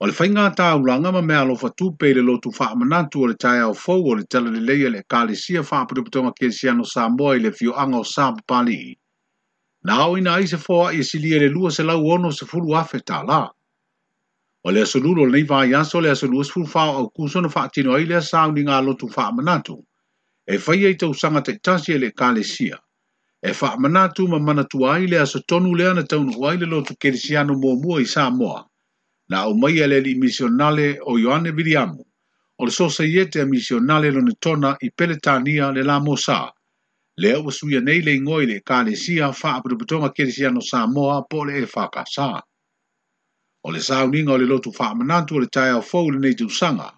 O 0.00 0.06
le 0.08 0.14
whainga 0.18 0.46
tā 0.58 0.66
ulanga 0.82 1.12
ma 1.12 1.20
mea 1.30 1.42
lofa 1.48 1.70
tupe 1.78 2.08
le 2.16 2.22
lotu 2.28 2.48
whaamanatu 2.58 3.22
o 3.24 3.26
le 3.28 3.36
tae 3.44 3.60
au 3.66 3.76
fau 3.84 4.00
o 4.12 4.14
le 4.16 4.24
tala 4.30 4.50
le 4.56 4.62
leia 4.68 4.88
le 4.94 5.04
kāle 5.12 5.36
sia 5.42 5.62
whaaputuputonga 5.68 6.32
kēsiano 6.40 6.86
Samoa 6.94 7.36
i 7.36 7.44
le 7.44 7.52
fioanga 7.58 8.00
o 8.00 8.08
Sāpa 8.14 8.42
Pali. 8.46 8.80
Na 9.84 9.94
hao 9.94 10.16
ina 10.18 10.40
ise 10.40 10.56
fōa 10.56 10.94
e 10.98 11.02
silia 11.04 11.38
le 11.38 11.48
lua 11.52 11.70
se 11.70 11.82
lau 11.82 12.00
ono 12.16 12.30
se 12.30 12.46
fulu 12.46 12.74
afe 12.80 13.04
tā 13.08 13.22
la. 13.28 13.44
O 14.64 14.70
le 14.70 14.82
asolulo 14.88 15.26
le 15.28 15.38
nei 15.38 15.46
vāi 15.54 15.74
aso 15.84 16.00
le 16.00 16.10
asolua 16.16 16.44
se 16.48 16.56
fulu 16.56 16.66
fāo 16.74 16.98
au 17.02 17.08
kūsona 17.12 17.50
whaatino 17.54 17.94
ai 17.96 18.06
le 18.08 18.18
asaundi 18.24 18.64
ngā 18.66 18.80
lotu 18.86 19.10
whaamanatu 19.14 19.78
e 20.44 20.58
fai 20.58 20.84
ei 20.88 20.96
tau 20.96 21.12
sanga 21.14 21.40
te 21.40 21.52
tasi 21.62 21.92
e 21.92 21.98
le 21.98 22.10
kāle 22.20 22.42
sia. 22.44 22.78
E 23.42 23.50
wha 23.58 23.76
mana 23.82 24.08
tu 24.14 24.28
ma 24.28 24.38
mana 24.38 24.64
tu 24.64 24.78
ai 24.92 25.06
le 25.06 25.18
aso 25.24 25.40
tonu 25.48 25.74
le 25.74 25.86
ana 25.90 26.02
tau 26.02 26.22
nuhu 26.24 26.44
ai 26.48 26.56
le 26.58 26.66
lo 26.66 26.82
tu 26.82 26.94
kerisiano 26.96 27.52
mua 27.62 27.74
mua 27.82 28.00
i 28.00 28.04
sā 28.04 28.30
moa. 28.30 28.60
Na 29.30 29.36
au 29.46 29.54
mai 29.54 29.78
ele 29.84 30.00
li 30.00 30.14
misionale 30.14 30.98
o 31.02 31.18
Ioane 31.18 31.50
Viriamu. 31.54 32.02
O 32.58 32.64
le 32.64 32.70
sosa 32.70 33.04
iete 33.04 33.40
a 33.40 33.44
misionale 33.46 34.10
lo 34.12 34.20
ne 34.20 34.34
tona 34.38 34.76
i 34.82 34.90
peletania 34.90 35.70
le 35.72 35.82
la 35.82 35.98
mosa. 36.00 36.50
Le 37.16 37.32
au 37.36 37.50
suia 37.50 37.80
nei 37.80 38.00
le 38.02 38.12
ngoi 38.20 38.46
le 38.46 38.56
kāle 38.68 38.96
sia 38.96 39.26
wha 39.30 39.48
apurupatonga 39.58 40.12
kerisiano 40.16 40.60
sā 40.60 40.86
moa 40.94 41.22
po 41.30 41.44
le 41.44 41.58
e 41.62 41.66
whaka 41.74 42.02
sā. 42.14 42.40
O 43.64 43.70
le 43.70 43.78
sā 43.78 44.02
uninga 44.06 44.32
o 44.32 44.36
le 44.38 44.46
lotu 44.46 44.70
wha 44.78 44.94
mana 44.94 45.24
tu 45.26 45.36
o 45.36 45.40
le 45.40 45.46
tai 45.46 45.70
au 45.70 45.82
fau 45.82 46.10
le 46.10 46.18
nei 46.18 46.34
tu 46.34 46.48
sanga 46.48 46.92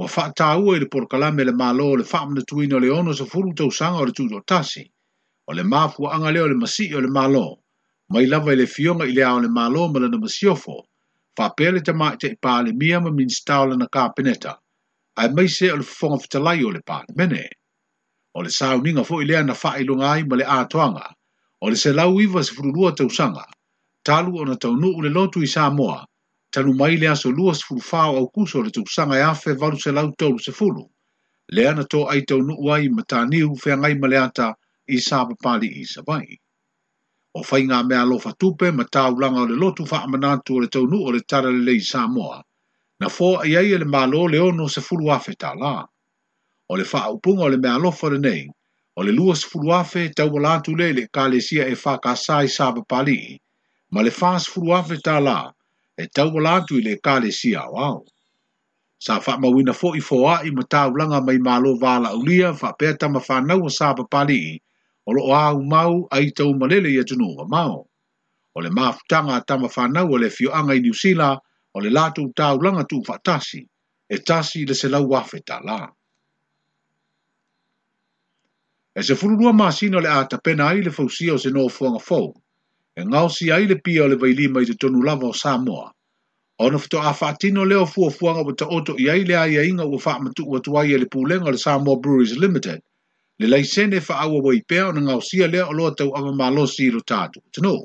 ua 0.00 0.06
faatāua 0.14 0.74
i 0.76 0.80
le 0.80 0.86
porokalame 0.92 1.44
le 1.48 1.52
mālō 1.58 1.84
o 1.92 1.96
le 1.98 2.04
faamanatuina 2.08 2.76
o 2.76 2.80
le 2.84 2.88
ono 2.94 3.14
safulu 3.20 3.54
tausaga 3.60 4.02
o 4.02 4.06
le 4.08 4.40
tasi 4.50 4.82
o 5.48 5.54
le 5.56 5.62
mafuaaga 5.72 6.32
lea 6.34 6.42
o 6.46 6.48
le 6.52 6.56
masii 6.62 6.92
o 6.98 7.00
le 7.04 7.08
mālō 7.16 7.44
ma 8.12 8.22
i 8.24 8.26
lava 8.32 8.52
i 8.52 8.58
le 8.60 8.66
fioga 8.74 9.06
i 9.08 9.14
le 9.18 9.22
a 9.28 9.32
o 9.36 9.40
le 9.44 9.48
mālō 9.58 9.86
ma 9.94 10.02
lana 10.04 10.18
masiofo 10.24 10.76
faapea 11.40 11.70
le 11.76 11.80
tamā 11.88 12.10
i 12.10 12.14
e 12.14 12.18
taʻi 12.22 12.36
palemia 12.46 13.00
ma 13.00 13.10
minista 13.20 13.60
o 13.64 13.70
lana 13.72 13.88
kapeneta 13.96 14.52
ae 15.22 15.32
mai 15.36 15.48
se 15.56 15.72
o 15.72 15.78
le 15.80 15.86
fofoga 15.92 16.20
fetalai 16.24 16.58
o 16.64 16.70
le 16.76 16.82
palemene 16.90 17.44
o 18.36 18.44
le 18.44 18.52
sauniga 18.58 19.00
foʻi 19.08 19.24
lea 19.30 19.42
na 19.48 19.56
faailuga 19.62 20.10
ai 20.12 20.22
ma 20.28 20.36
le 20.42 20.50
atoaga 20.58 21.06
o 21.64 21.72
le 21.72 21.76
selau 21.84 22.20
iva 22.26 22.44
sefululua 22.50 22.92
tausaga 23.00 23.48
talu 24.04 24.44
ona 24.44 24.60
taunuu 24.66 25.00
le 25.06 25.14
lotu 25.16 25.40
i 25.48 25.52
sa 25.54 25.70
moa 25.78 26.04
tanu 26.50 26.72
mai 26.74 26.96
le 26.96 27.06
aso 27.08 27.30
lua 27.30 27.52
fulu 27.54 27.80
fao 27.80 28.16
au 28.16 28.28
kuso 28.34 28.62
le 28.62 28.70
tukusanga 28.70 29.16
e 29.18 29.22
afe 29.32 29.50
varu 29.60 29.78
se 29.84 29.90
lau 29.96 30.08
tolu 30.20 30.38
se 30.44 30.52
fulu. 30.58 30.84
Le 31.54 31.62
ana 31.68 31.82
tō 31.92 32.00
ai 32.12 32.22
tau 32.28 32.38
nuu 32.48 32.70
ai 32.74 32.88
ma 32.96 33.02
tā 33.10 33.20
niu 33.30 33.50
whea 33.60 33.76
ma 33.76 34.08
le 34.10 34.18
ata 34.26 34.48
i 34.88 34.96
sāpa 35.08 35.34
pāli 35.44 35.68
i 35.80 35.84
sabai. 35.84 36.26
O 37.38 37.42
whai 37.48 37.62
ngā 37.62 37.78
mea 37.88 38.04
lofa 38.04 38.32
tupe 38.40 38.70
ma 38.74 38.84
tā 38.94 39.04
ulanga 39.14 39.40
o 39.42 39.46
le 39.46 39.56
lotu 39.62 39.82
wha 39.90 39.98
amanātu 40.06 40.56
o 40.56 40.60
le 40.62 40.68
tau 40.74 40.86
nuu 40.90 41.04
o 41.04 41.10
le 41.14 41.20
tara 41.20 41.50
le 41.50 41.62
lei 41.70 41.80
Samoa. 41.80 42.42
Na 43.00 43.08
fō 43.08 43.28
ai 43.44 43.56
ai 43.56 43.72
e 43.74 43.78
le 43.78 43.84
mālo 43.84 44.26
le 44.26 44.38
ono 44.40 44.66
se 44.68 44.80
fulu 44.80 45.10
afe 45.14 45.34
tā 45.38 45.52
lā. 45.54 45.74
O 46.72 46.76
le 46.76 46.84
wha 46.92 47.02
upunga 47.14 47.44
o 47.44 47.48
le 47.48 47.58
mea 47.58 47.78
lofa 47.78 48.10
le 48.10 48.18
nei, 48.18 48.46
o 48.96 49.02
le 49.02 49.12
lua 49.12 49.34
se 49.36 49.46
fulu 49.50 49.72
afe 49.74 50.08
tau 50.16 50.30
walātu 50.34 50.74
le 50.78 50.92
le 50.92 51.06
kā 51.14 51.28
le 51.30 51.40
sia 51.40 51.66
e 51.70 51.74
wha 51.76 51.98
ka 51.98 52.14
sāi 52.16 52.48
sāpa 52.48 52.86
pāli 52.88 53.18
i. 53.34 53.38
Ma 53.90 54.02
le 54.02 54.10
fās 54.10 54.48
fulu 54.48 54.72
afe 54.74 54.98
tā 55.04 55.20
laa, 55.22 55.52
e 56.02 56.06
tau 56.12 56.30
wala 56.34 56.56
atu 56.60 56.76
i 56.76 56.82
le 56.84 56.94
kāle 57.04 57.32
si 57.32 57.54
a 57.56 57.64
wāo. 57.72 58.04
Sa 58.98 59.18
wha 59.20 59.36
mawina 59.40 59.72
fō 59.76 59.94
i 59.96 60.00
fō 60.04 60.16
a 60.28 60.82
langa 60.98 61.20
mai 61.24 61.38
mālo 61.38 61.74
wāla 61.80 62.12
ulia 62.14 62.52
wha 62.52 62.72
pē 62.78 62.96
tama 62.98 63.20
whānau 63.20 63.64
a 63.66 63.70
sāpa 63.78 64.04
pali 64.10 64.38
i 64.52 64.60
o 65.06 65.12
lo 65.12 65.32
au 65.32 65.62
mau 65.62 66.06
a 66.12 66.20
i 66.20 66.30
tau 66.30 66.52
malele 66.54 66.90
i 66.92 67.00
atunu 67.00 67.40
a 67.40 67.46
mau. 67.48 67.86
O 68.54 68.60
le 68.60 68.68
māfutanga 68.70 69.36
a 69.36 69.40
tama 69.46 69.68
whānau 69.68 70.12
o 70.12 70.16
le 70.16 70.28
fio 70.30 70.52
anga 70.52 70.74
i 70.74 70.80
niusila 70.80 71.38
o 71.74 71.78
le 71.80 71.90
lātu 71.90 72.28
tau 72.36 72.58
langa 72.58 72.84
tū 72.86 73.00
whātasi 73.02 73.64
e 74.10 74.18
tasi 74.18 74.66
le 74.66 74.74
se 74.74 74.88
lau 74.88 75.06
wafe 75.08 75.40
tā 75.44 75.60
lā. 75.64 75.86
E 78.96 79.02
se 79.02 79.14
fururua 79.14 79.52
māsino 79.52 80.00
le 80.02 80.08
ātapena 80.12 80.74
i 80.76 80.82
le 80.84 80.90
fausia 80.92 81.34
o 81.36 81.40
se 81.40 81.48
nō 81.56 81.68
fuanga 81.72 82.04
fōu 82.04 82.34
e 83.00 83.04
ngau 83.04 83.28
si 83.36 83.46
aile 83.52 83.76
pia 83.86 84.04
o 84.04 84.08
le 84.08 84.16
vai 84.20 84.32
lima 84.36 84.60
i 84.64 84.66
te 84.68 84.74
tonu 84.82 85.02
lava 85.04 85.26
o 85.28 85.32
Samoa. 85.32 85.92
Ona 86.58 86.78
fito 86.78 86.98
a 86.98 87.12
whaatino 87.12 87.66
leo 87.68 87.84
fua 87.86 88.08
fuanga 88.10 88.42
wa 88.46 88.52
ta 88.54 88.64
oto 88.76 88.94
i 88.98 89.10
aile 89.12 89.36
a 89.36 89.44
ia 89.46 89.62
inga 89.70 89.84
ua 89.84 90.00
wha 90.04 90.18
matu 90.20 90.44
ua 90.48 90.60
tuai 90.64 90.92
e 90.94 90.98
le 90.98 91.04
pūlenga 91.04 91.52
le 91.52 91.58
Samoa 91.58 91.96
Breweries 92.00 92.38
Limited, 92.38 92.80
le 93.38 93.46
leisene 93.46 94.00
wha 94.00 94.16
awa 94.24 94.40
wai 94.40 94.62
pia 94.66 94.86
o 94.88 94.92
na 94.92 95.00
ngau 95.00 95.20
si 95.20 95.42
a 95.44 95.48
leo 95.48 95.66
o 95.68 95.72
loa 95.76 95.92
tau 95.94 96.08
ama 96.16 96.32
malosi 96.32 96.86
i 96.88 96.94
ro 96.96 97.00
tātu. 97.04 97.44
Tino, 97.52 97.76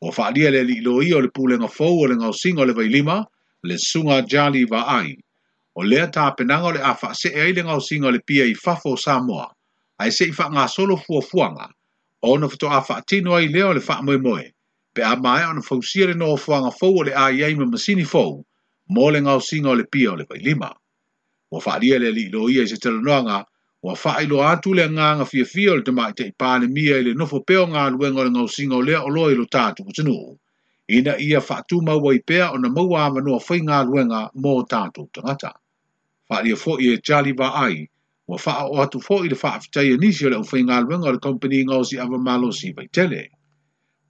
ua 0.00 0.10
wha 0.16 0.30
lia 0.32 0.50
le 0.50 0.64
li 0.64 0.80
lo 0.80 1.02
i 1.02 1.12
o 1.12 1.20
le 1.20 1.28
pūlenga 1.28 1.68
fau 1.68 2.00
o 2.00 2.06
le 2.08 2.16
ngau 2.16 2.32
singa 2.32 2.64
le 2.64 2.72
vai 2.72 2.88
lima, 2.88 3.20
le 3.68 3.76
sunga 3.76 4.22
jali 4.24 4.64
wa 4.64 4.80
ai. 4.96 5.12
O 5.76 5.82
lea 5.82 6.08
ta 6.08 6.32
penanga 6.32 6.66
o 6.72 6.72
le 6.72 6.80
a 6.80 6.96
wha 6.96 7.12
se 7.12 7.28
e 7.36 7.40
aile 7.50 7.62
ngau 7.68 7.80
singa 7.84 8.08
le 8.10 8.24
pia 8.24 8.48
i 8.48 8.54
fafo 8.54 8.96
Samoa, 8.96 9.52
ai 9.98 10.08
se 10.10 10.24
i 10.32 10.32
wha 10.32 10.66
solo 10.68 10.96
fua 10.96 11.20
fuanga, 11.20 11.68
o 12.26 12.32
ono 12.32 12.48
fito 12.48 12.68
a 12.68 12.84
whaatino 12.86 13.34
ai 13.34 13.46
leo 13.48 13.72
le 13.72 13.80
wha 13.88 14.02
moe 14.02 14.18
moe, 14.18 14.52
pe 14.94 15.02
a 15.02 15.14
mai 15.16 15.44
ono 15.44 15.60
fausire 15.62 16.14
no 16.14 16.28
o 16.32 16.36
fuanga 16.36 16.70
fau 16.70 16.98
o 16.98 17.02
le 17.04 17.12
a 17.14 17.28
iei 17.30 17.54
me 17.54 17.64
masini 17.64 18.04
fau, 18.04 18.44
mo 18.88 19.08
le 19.10 19.20
ngau 19.20 19.40
singa 19.40 19.70
o 19.70 19.74
le 19.74 19.84
pia 19.84 20.12
o 20.12 20.16
le 20.16 20.24
pai 20.24 20.38
lima. 20.42 20.70
Wa 21.52 21.58
whaaria 21.62 21.98
le 21.98 22.10
li 22.10 22.28
lo 22.28 22.48
ia 22.48 22.62
i 22.62 22.66
se 22.66 22.76
tera 22.76 22.98
noanga, 22.98 23.44
wa 23.82 23.94
whaailo 23.94 24.42
atu 24.42 24.74
le 24.74 24.88
nganga 24.90 25.24
fia 25.24 25.44
fia 25.44 25.72
o 25.72 25.76
le 25.76 25.82
tamai 25.82 26.12
te 26.12 26.26
ipane 26.30 26.66
mia 26.66 26.98
i 26.98 27.04
le 27.06 27.14
nofo 27.14 27.40
peo 27.46 27.66
ngā 27.70 27.84
luenga 27.94 28.26
le 28.26 28.30
ngau 28.34 28.48
singa 28.50 28.74
o 28.76 28.82
lea 28.82 29.02
o 29.02 29.08
loa 29.08 29.30
i 29.30 29.38
lo 29.38 29.44
tātu 29.46 29.84
kutinu. 29.86 30.16
Ina 30.88 31.14
ia 31.18 31.40
whaatu 31.40 31.80
maua 31.82 32.14
i 32.14 32.18
pea 32.22 32.50
o 32.50 32.58
na 32.58 32.68
maua 32.68 33.06
amanoa 33.06 33.38
whai 33.38 33.60
ngā 33.62 33.78
luenga 33.86 34.20
mō 34.42 34.52
tātu 34.70 35.06
tangata. 35.14 35.54
Whaaria 36.30 36.56
fo 36.58 36.78
i 36.82 36.90
e 36.94 36.98
Charlie 36.98 37.38
va 37.38 37.52
ai, 37.66 37.86
wa 38.26 38.38
faa 38.38 38.64
o 38.66 38.82
atu 38.82 39.00
fo 39.00 39.16
i 39.24 39.28
le 39.30 39.36
faa 39.42 39.58
fitaya 39.62 39.92
e 39.94 39.98
nisi 40.02 40.22
o 40.26 40.30
le 40.32 40.36
ufei 40.42 40.62
ngā 40.66 40.76
luenga 40.84 41.08
o 41.10 41.12
le 41.14 41.20
company 41.26 41.62
ngā 41.66 41.76
osi 41.82 41.98
ava 42.02 42.18
malo 42.18 42.50
vai 42.76 42.86
tele. 42.90 43.22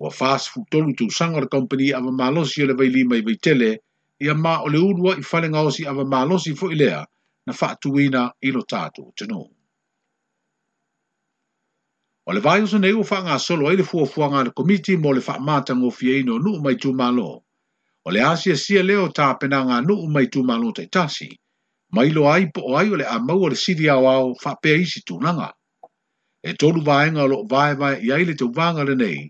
Wa 0.01 0.09
faa 0.11 0.37
si 0.41 0.49
futolu 0.53 0.97
tu 0.97 1.11
sanga 1.11 1.37
o 1.37 1.41
le 1.45 1.49
company 1.57 1.93
ava 1.93 2.11
malo 2.13 2.41
o 2.41 2.65
le 2.69 2.75
vai 2.79 2.89
lima 2.89 3.17
i 3.17 3.23
vai 3.23 3.37
tele, 3.37 3.77
ia 4.21 4.35
ma 4.35 4.63
o 4.65 4.69
le 4.73 4.79
urua 4.81 5.19
i 5.19 5.23
fale 5.23 5.49
ngā 5.53 5.61
osi 5.69 5.85
ava 5.87 6.05
malo 6.05 6.39
fo 6.61 6.71
i 6.71 6.75
lea 6.81 7.05
na 7.47 7.53
faa 7.53 7.77
tuina 7.81 8.33
i 8.43 8.51
lo 8.51 8.63
tātu 8.65 9.05
o 9.07 9.13
tenu. 9.13 9.43
O 12.27 12.33
le 12.33 12.41
vai 12.41 12.63
osu 12.63 12.79
nei 12.81 12.97
ufa 12.97 13.21
ngā 13.21 13.37
solo 13.39 13.69
ai 13.69 13.77
le 13.77 13.85
fua 13.85 14.07
fua 14.07 14.29
ngā 14.33 14.41
le 14.49 14.53
komiti 14.57 14.97
mo 14.97 15.13
le 15.13 15.21
faa 15.21 15.39
mata 15.45 15.75
ngō 15.77 15.93
fie 15.93 16.19
ino 16.23 16.39
nu 16.39 16.57
umai 16.57 16.77
tu 16.81 16.95
malo. 16.97 17.43
O 18.07 18.11
le 18.11 18.21
asia 18.25 18.57
sia 18.57 18.83
leo 18.83 19.09
tā 19.13 19.29
pena 19.39 19.61
ngā 19.69 19.85
nu 19.87 19.95
umai 20.09 20.27
tu 20.33 20.43
malo 20.43 20.73
tai 20.73 20.89
tasi 20.89 21.37
mailo 21.93 22.27
ai 22.29 22.51
po 22.55 22.75
ai 22.77 22.91
ole 22.91 23.05
a 23.07 23.19
maua 23.23 23.49
le 23.51 23.55
sidi 23.57 23.87
au 23.89 24.07
au 24.09 24.35
fa 24.43 24.53
isi 24.65 25.01
tunanga. 25.07 25.49
E 26.43 26.51
tolu 26.61 26.81
vaenga 26.89 27.25
lo 27.33 27.39
vae 27.53 27.73
vae 27.81 27.97
i 28.07 28.13
aile 28.17 28.35
te 28.39 28.45
uvanga 28.45 28.83
le 28.89 28.95
nei, 29.03 29.21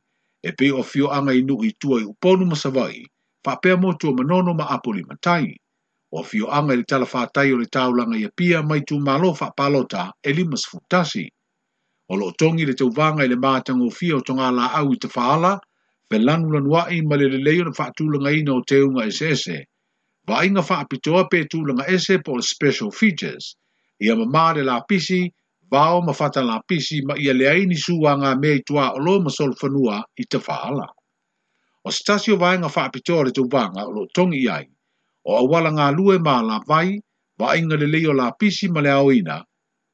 e 0.42 0.50
pe 0.58 0.66
o 0.72 0.82
fio 0.90 1.06
anga 1.16 1.32
inu 1.40 1.54
i 1.64 1.70
tua 1.80 1.96
i 2.00 2.04
uponu 2.12 2.42
masavai, 2.50 2.98
fa 3.44 3.52
mo 3.80 3.88
tua 4.00 4.12
manono 4.18 4.50
ma 4.58 4.64
apoli 4.76 5.02
matai. 5.08 5.48
O 6.10 6.20
fio 6.30 6.46
anga 6.56 6.72
i 6.72 6.76
le 6.78 6.84
tala 6.90 7.06
fatai 7.14 7.48
o 7.52 7.56
le 7.62 7.66
taulanga 7.74 8.16
i 8.16 8.24
a 8.24 8.30
pia 8.36 8.58
mai 8.68 8.80
tu 8.88 8.94
malo 9.08 9.30
fa 9.40 9.48
palota 9.58 10.02
e 10.22 10.30
limas 10.36 10.64
futasi. 10.70 11.24
O 12.08 12.14
lo 12.20 12.26
tongi 12.40 12.64
le 12.68 12.74
te 12.78 12.84
uvanga 12.90 13.22
i 13.24 13.28
le 13.32 13.36
mātango 13.44 13.86
o 13.86 13.90
fio 13.98 14.16
tonga 14.26 14.48
la 14.58 14.66
au 14.78 14.88
i 14.94 14.98
te 15.02 15.08
faala, 15.16 15.52
pe 16.08 16.16
lanu 16.26 16.46
lanuai 16.54 16.98
ma 17.08 17.14
le 17.20 17.26
leleo 17.34 17.62
na 17.66 17.72
fa 17.78 17.86
tulanga 17.96 18.30
ina 18.38 18.52
o 18.52 18.60
teunga 18.68 19.02
esese, 19.10 19.56
vaiga 20.28 20.62
faapitoa 20.68 21.24
pe 21.32 21.40
tulaga 21.50 21.84
ese 21.96 22.16
po 22.26 22.32
o 22.36 22.40
special 22.52 22.90
features 23.00 23.44
ia 24.06 24.14
mamā 24.20 24.46
la 24.56 24.62
lapisi 24.70 25.20
vao 25.74 26.00
ma 26.06 26.12
fatalapisi 26.20 26.98
ma 27.08 27.14
ia 27.24 27.32
leai 27.40 27.62
ni 27.66 27.76
suaga 27.84 28.32
mea 28.42 28.56
i 28.58 28.62
tuā 28.68 28.86
o 28.96 28.98
loo 29.06 29.18
ma 29.24 29.30
solofanua 29.36 29.96
i 30.22 30.24
tafāala 30.32 30.86
o 31.86 31.94
se 31.96 32.02
tasi 32.08 32.32
o 32.34 32.36
vaega 32.42 32.70
faapitoa 32.76 33.20
o 33.22 33.26
le 33.28 33.32
tauvaga 33.38 33.86
o 33.86 33.90
loo 33.94 34.06
togi 34.14 34.40
i 34.42 34.48
ai 34.58 34.66
o 35.30 35.38
aualagalue 35.42 36.18
ma 36.26 36.36
lavai 36.50 36.98
vaaiga 37.40 37.76
lelei 37.82 38.06
o 38.10 38.18
lapisi 38.22 38.66
ma 38.74 38.80
le 38.82 38.90
aoina 38.98 39.36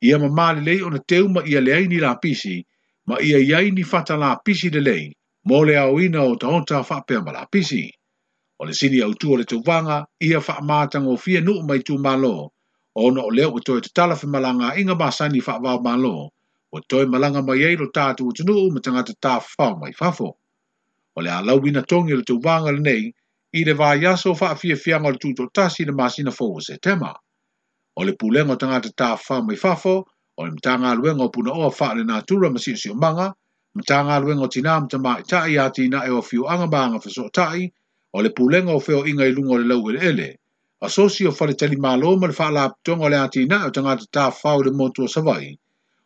ia 0.09 0.17
mamā 0.25 0.47
lelei 0.57 0.81
na 0.93 1.01
teu 1.13 1.29
ma 1.29 1.45
ia 1.45 1.61
leai 1.61 1.85
ni 1.89 2.01
la 2.01 2.09
lapisi 2.09 2.57
ma 3.09 3.21
ia 3.29 3.39
iai 3.49 3.71
ni 3.71 3.85
la 3.85 3.91
fatalapisi 3.93 4.71
lelei 4.73 5.05
mo 5.49 5.61
le 5.65 5.77
aoina 5.85 6.23
o 6.25 6.37
tahota 6.41 6.81
faapea 6.91 7.21
ma 7.21 7.33
la 7.33 7.41
lapisi 7.45 7.85
o 8.63 8.65
le 8.65 8.73
sini 8.79 8.99
au 9.07 9.13
tua 9.21 9.37
le 9.39 9.45
tau 9.51 9.61
vanga 9.69 9.97
ia 10.27 10.39
whaamātanga 10.47 11.11
o 11.13 11.17
fia 11.17 11.41
nuu 11.43 11.63
mai 11.69 11.81
tu 11.87 11.95
malo. 12.05 12.35
O 12.95 13.11
no 13.11 13.21
o 13.29 13.31
leo 13.37 13.51
o 13.57 13.61
toi 13.67 13.81
te 13.81 13.91
tala 13.97 14.15
fi 14.17 14.27
malanga 14.35 14.69
inga 14.81 14.95
masani 15.01 15.41
whaavao 15.47 15.79
malo. 15.87 16.15
O 16.77 16.79
toi 16.81 17.07
malanga 17.13 17.41
mai 17.47 17.59
eiro 17.69 17.87
tātu 17.97 18.29
o 18.29 18.35
tunuu 18.37 18.71
ma 18.75 18.79
tangata 18.85 19.15
tā 19.23 19.33
whao 19.59 19.75
mai 19.81 19.91
fafo. 20.01 20.29
O 21.17 21.19
le 21.25 21.29
alau 21.39 21.59
wina 21.65 21.83
tongi 21.91 22.15
le 22.17 22.23
tau 22.29 22.39
vanga 22.45 22.71
le 22.77 22.81
nei, 22.89 23.03
i 23.59 23.65
le 23.65 23.75
vā 23.81 23.91
yaso 24.03 24.31
wha 24.39 24.55
fia 24.61 24.77
fianga 24.85 25.11
le 25.11 25.19
tūtō 25.23 25.45
tasi 25.55 25.83
le 25.85 25.93
masina 25.99 26.31
fōu 26.39 26.63
se 26.63 26.79
tema. 26.85 27.11
O 27.97 28.01
le 28.07 28.13
pūlenga 28.19 28.55
tangata 28.63 28.95
tā 28.99 29.11
whao 29.25 29.43
mai 29.47 29.59
fafo, 29.63 29.97
o 30.37 30.41
le 30.47 30.51
mtanga 30.55 30.95
luenga 30.95 31.27
o 31.27 31.35
puna 31.35 31.51
oa 31.51 31.75
wha 31.79 31.95
le 31.95 32.05
nātura 32.05 32.53
masina 32.55 32.79
si 32.79 32.91
o 32.95 32.95
manga, 32.95 33.35
mtanga 33.75 34.21
luenga 34.23 34.47
o 34.47 34.47
tina 34.47 34.79
mtama 34.81 35.19
i 35.19 35.23
tai 35.25 35.55
ati 35.59 35.89
na 35.89 36.07
e 36.07 36.11
o 36.11 36.23
fio 36.23 36.47
anga 36.49 36.67
maanga 36.67 37.01
fiso 37.05 37.29
tai, 37.33 37.73
o 38.13 38.21
le 38.23 38.31
pulenga 38.31 38.73
o 38.75 38.81
feo 38.81 39.05
inga 39.07 39.27
i 39.27 39.33
lungo 39.33 39.59
le 39.59 39.65
lau 39.67 39.91
ele 39.91 40.01
ele. 40.11 40.29
A 40.83 40.89
sosi 40.89 41.25
o 41.27 41.33
fale 41.33 41.55
tali 41.55 41.77
malo 41.77 42.17
ma 42.19 42.27
le 42.27 42.33
fala 42.33 42.65
aptonga 42.69 43.09
le 43.09 43.17
ati 43.19 43.47
na 43.47 43.67
o 43.67 43.71
tanga 43.71 43.97
te 43.97 44.05
ta 44.13 44.31
fau 44.31 44.63
le 44.63 44.71
motu 44.73 45.03
o 45.03 45.07
savai. 45.07 45.57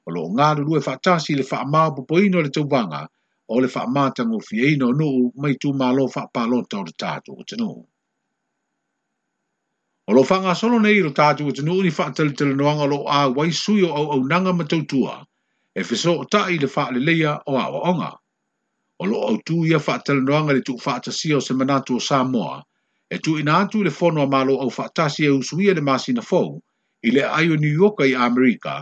O 0.07 0.11
lo 0.13 0.29
ngaru 0.31 0.63
lue 0.65 0.81
fatasi 0.81 1.35
le 1.35 1.43
faa 1.43 1.65
maa 1.67 1.91
pupo 1.91 2.19
ino 2.21 2.41
le 2.43 2.51
tau 2.51 2.67
vanga 2.71 3.09
o 3.49 3.59
le 3.61 3.69
faa 3.69 3.87
maa 3.91 4.11
tango 4.15 4.39
fie 4.39 4.75
ino 4.75 4.93
nuu 4.93 5.33
mai 5.41 5.55
tu 5.61 5.73
malo 5.75 6.07
faa 6.09 6.29
palo 6.35 6.63
tau 6.71 6.85
le 6.87 6.93
tatu 7.01 7.33
o 7.33 7.43
tenu. 7.43 7.71
O 10.09 10.13
lo 10.15 10.23
fanga 10.23 10.55
solo 10.55 10.79
nei 10.79 11.01
ro 11.03 11.11
tatu 11.11 11.49
o 11.49 11.51
tenu 11.51 11.83
ni 11.83 11.91
faa 11.91 12.13
tali 12.15 12.33
tali 12.39 12.55
noanga 12.55 12.87
lo 12.87 13.03
a 13.09 13.27
waisui 13.35 13.83
au 13.83 14.07
au 14.15 14.19
nanga 14.31 14.53
matautua. 14.53 15.25
E 15.79 15.85
fiso 15.85 16.13
o 16.21 16.25
tai 16.25 16.55
le 16.63 16.69
faa 16.69 16.93
le 16.95 17.01
leia 17.01 17.43
o 17.51 17.59
awa 17.59 17.81
onga 17.91 18.13
o 18.99 19.05
lo 19.07 19.19
au 19.29 19.37
tu 19.49 19.57
ia 19.71 19.79
whaatala 19.87 20.21
noanga 20.26 20.53
le 20.59 20.61
tu 20.67 20.75
whaatasi 20.85 21.33
o 21.38 21.41
se 21.47 21.55
manatu 21.55 21.97
o 21.97 22.00
Samoa, 22.07 22.62
e 23.15 23.17
tu 23.25 23.38
ina 23.41 23.53
atu 23.61 23.83
le 23.85 23.91
fono 23.91 24.23
a 24.23 24.26
malo 24.35 24.55
au 24.65 24.69
whaatasi 24.76 25.23
e 25.25 25.31
usuia 25.41 25.75
le 25.76 25.83
masina 25.88 26.23
fau, 26.31 26.50
i 27.07 27.11
le 27.17 27.23
ai 27.38 27.49
o 27.53 27.57
New 27.65 27.75
York 27.83 27.99
i 28.09 28.15
Amerika, 28.29 28.75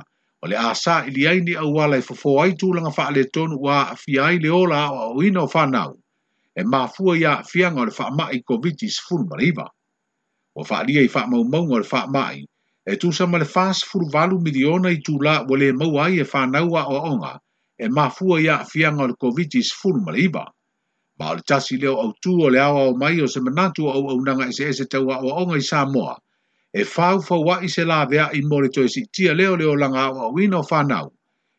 o 0.43 0.47
le 0.49 0.57
asa 0.71 0.95
i 1.09 1.11
li 1.17 1.27
aini 1.27 1.55
au 1.63 1.71
wala 1.79 1.99
i 1.99 2.05
fofo 2.09 2.39
ai 2.43 2.53
tu 2.59 2.73
langa 2.73 2.93
wha 2.97 3.11
le 3.17 3.25
tonu 3.35 3.57
wa 3.67 3.77
a 3.93 3.97
fi 4.03 4.19
ai 4.19 4.39
le 4.39 4.51
ola 4.63 4.83
o 4.95 5.11
au 5.11 5.23
ina 5.27 5.41
o 5.45 5.49
whanau, 5.55 5.93
e 6.57 6.63
mafua 6.73 7.19
ia 7.19 7.33
a 7.35 7.43
fianga 7.51 7.81
o 7.83 7.89
le 7.91 7.95
wha 7.99 8.07
mai 8.19 8.37
COVID-19 8.51 8.91
sifuru 8.97 9.25
mariva. 9.31 9.67
O 10.59 10.63
wha 10.71 10.79
lia 10.87 11.03
i 11.03 11.11
wha 11.15 11.23
mau 11.31 11.43
maunga 11.53 11.75
o 11.77 11.81
le 11.83 11.89
wha 11.93 12.03
mai, 12.17 12.37
e 12.91 12.97
tu 13.01 13.09
sama 13.19 13.39
le 13.39 13.45
fas 13.55 13.77
furu 13.89 14.07
valu 14.15 14.39
miliona 14.47 14.89
i 14.97 15.03
tu 15.05 15.13
la 15.25 15.35
wale 15.49 15.69
mau 15.81 15.95
ai 16.05 16.21
e 16.23 16.25
whanau 16.31 16.71
a 16.81 16.87
o 16.87 16.97
onga, 17.15 17.35
e 17.79 17.89
mafua 17.89 18.41
ia 18.41 18.65
fianga 18.65 19.03
o 19.03 19.07
le 19.07 19.15
COVID-19 19.15 20.05
maliba. 20.05 20.45
Ma 21.19 21.31
o 21.31 21.35
le 21.35 21.43
tasi 21.47 21.77
leo 21.83 21.99
au 22.03 22.13
tū 22.25 22.33
o 22.47 22.49
le 22.51 22.59
awa 22.61 22.89
o 22.91 22.93
mai 22.97 23.21
o 23.23 23.27
se 23.27 23.41
manatu 23.41 23.89
au 23.91 24.09
au 24.13 24.21
nanga 24.25 24.47
ese 24.49 24.65
ese 24.69 24.85
tau 24.87 25.11
a 25.11 25.19
oonga 25.23 25.57
i 25.59 25.63
Samoa. 25.63 26.15
E 26.75 26.83
whau 26.85 27.19
whau 27.29 27.43
wa 27.47 27.57
i 27.63 27.69
se 27.69 27.85
la 27.85 28.05
vea 28.07 28.31
i 28.33 28.41
mori 28.43 28.69
to 28.71 28.87
si 28.89 29.07
tia 29.13 29.35
leo 29.35 29.57
leo 29.57 29.75
langa 29.77 30.01
au 30.11 30.19
au 30.27 30.39
ino 30.41 30.63
whanau. 30.71 31.11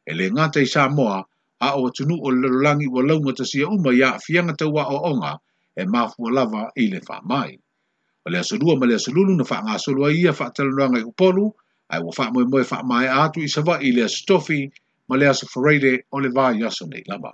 E 0.07 0.13
le 0.13 0.31
ngata 0.31 0.61
i 0.61 0.65
Samoa 0.65 1.23
a 1.59 1.67
o 1.75 1.89
tunu 1.89 2.15
o 2.23 2.29
le 2.31 2.41
lorulangi 2.47 2.87
wa 2.87 3.01
launga 3.03 3.33
tasi 3.35 3.61
a 3.63 3.67
uma 3.67 3.91
ia 3.93 4.19
fianga 4.19 4.53
tau 4.55 4.75
a 4.79 4.85
oonga 4.87 5.35
e 5.75 5.83
mafua 5.85 6.31
lava 6.31 6.71
i 6.75 6.87
le 6.87 7.01
wha 7.07 7.19
mai. 7.27 7.59
O 8.25 8.29
le 8.31 8.39
asolua 8.39 8.75
ma 8.79 8.85
le 8.87 8.95
asolulu 8.95 9.35
na 9.35 9.43
wha 9.43 9.57
ngā 9.67 9.79
solua 9.79 10.11
ia 10.15 10.31
wha 10.31 10.49
talanuanga 10.51 10.99
i 10.99 11.03
upolu, 11.03 11.51
ai 11.91 11.99
wa 12.01 12.11
wha 12.17 12.31
moe 12.31 12.43
moe 12.51 12.63
wha 12.63 12.83
mai 12.83 13.07
atu 13.07 13.43
i 13.43 13.47
sawa 13.47 13.79
i 13.83 13.91
le 13.91 14.07
stofi 14.07 14.71
ma 15.07 15.15
le 15.15 15.27
asa 15.29 15.45
whareire 15.55 16.03
o 16.11 16.19
le 16.19 16.29
vai 16.29 16.53
yaso 16.59 16.85
nei 16.85 17.03
lama. 17.07 17.31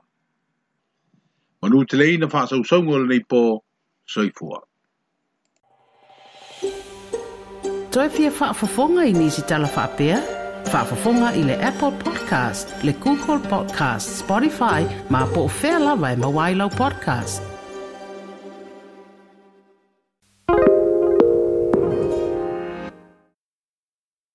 Ma 1.62 1.68
nu 1.70 1.84
te 1.86 1.96
leina 1.98 2.28
wha 2.32 2.46
sau 2.48 2.63
saungo 2.63 2.98
le 2.98 3.06
nei 3.08 3.24
pō, 3.34 3.44
soi 4.06 4.32
fua. 4.40 4.60
Toi 7.92 8.10
fia 8.10 8.32
wha 8.40 8.54
fafonga 8.54 9.06
i 9.08 9.13
nisi 9.13 9.44
tala 9.48 9.68
wha 9.75 9.84
apea? 9.86 10.20
Wha 10.72 10.84
fafonga 10.90 11.32
i 11.38 11.44
le 11.48 11.58
Apple 11.63 11.92
Podcast, 12.04 12.74
le 12.84 12.94
Google 13.06 13.40
Podcast, 13.48 14.20
Spotify, 14.24 14.84
ma 15.10 15.25
po 15.36 15.48
fela 15.48 15.94
wai 16.04 16.13
e 16.16 16.22
mawailau 16.25 16.70
podcast. 16.75 17.50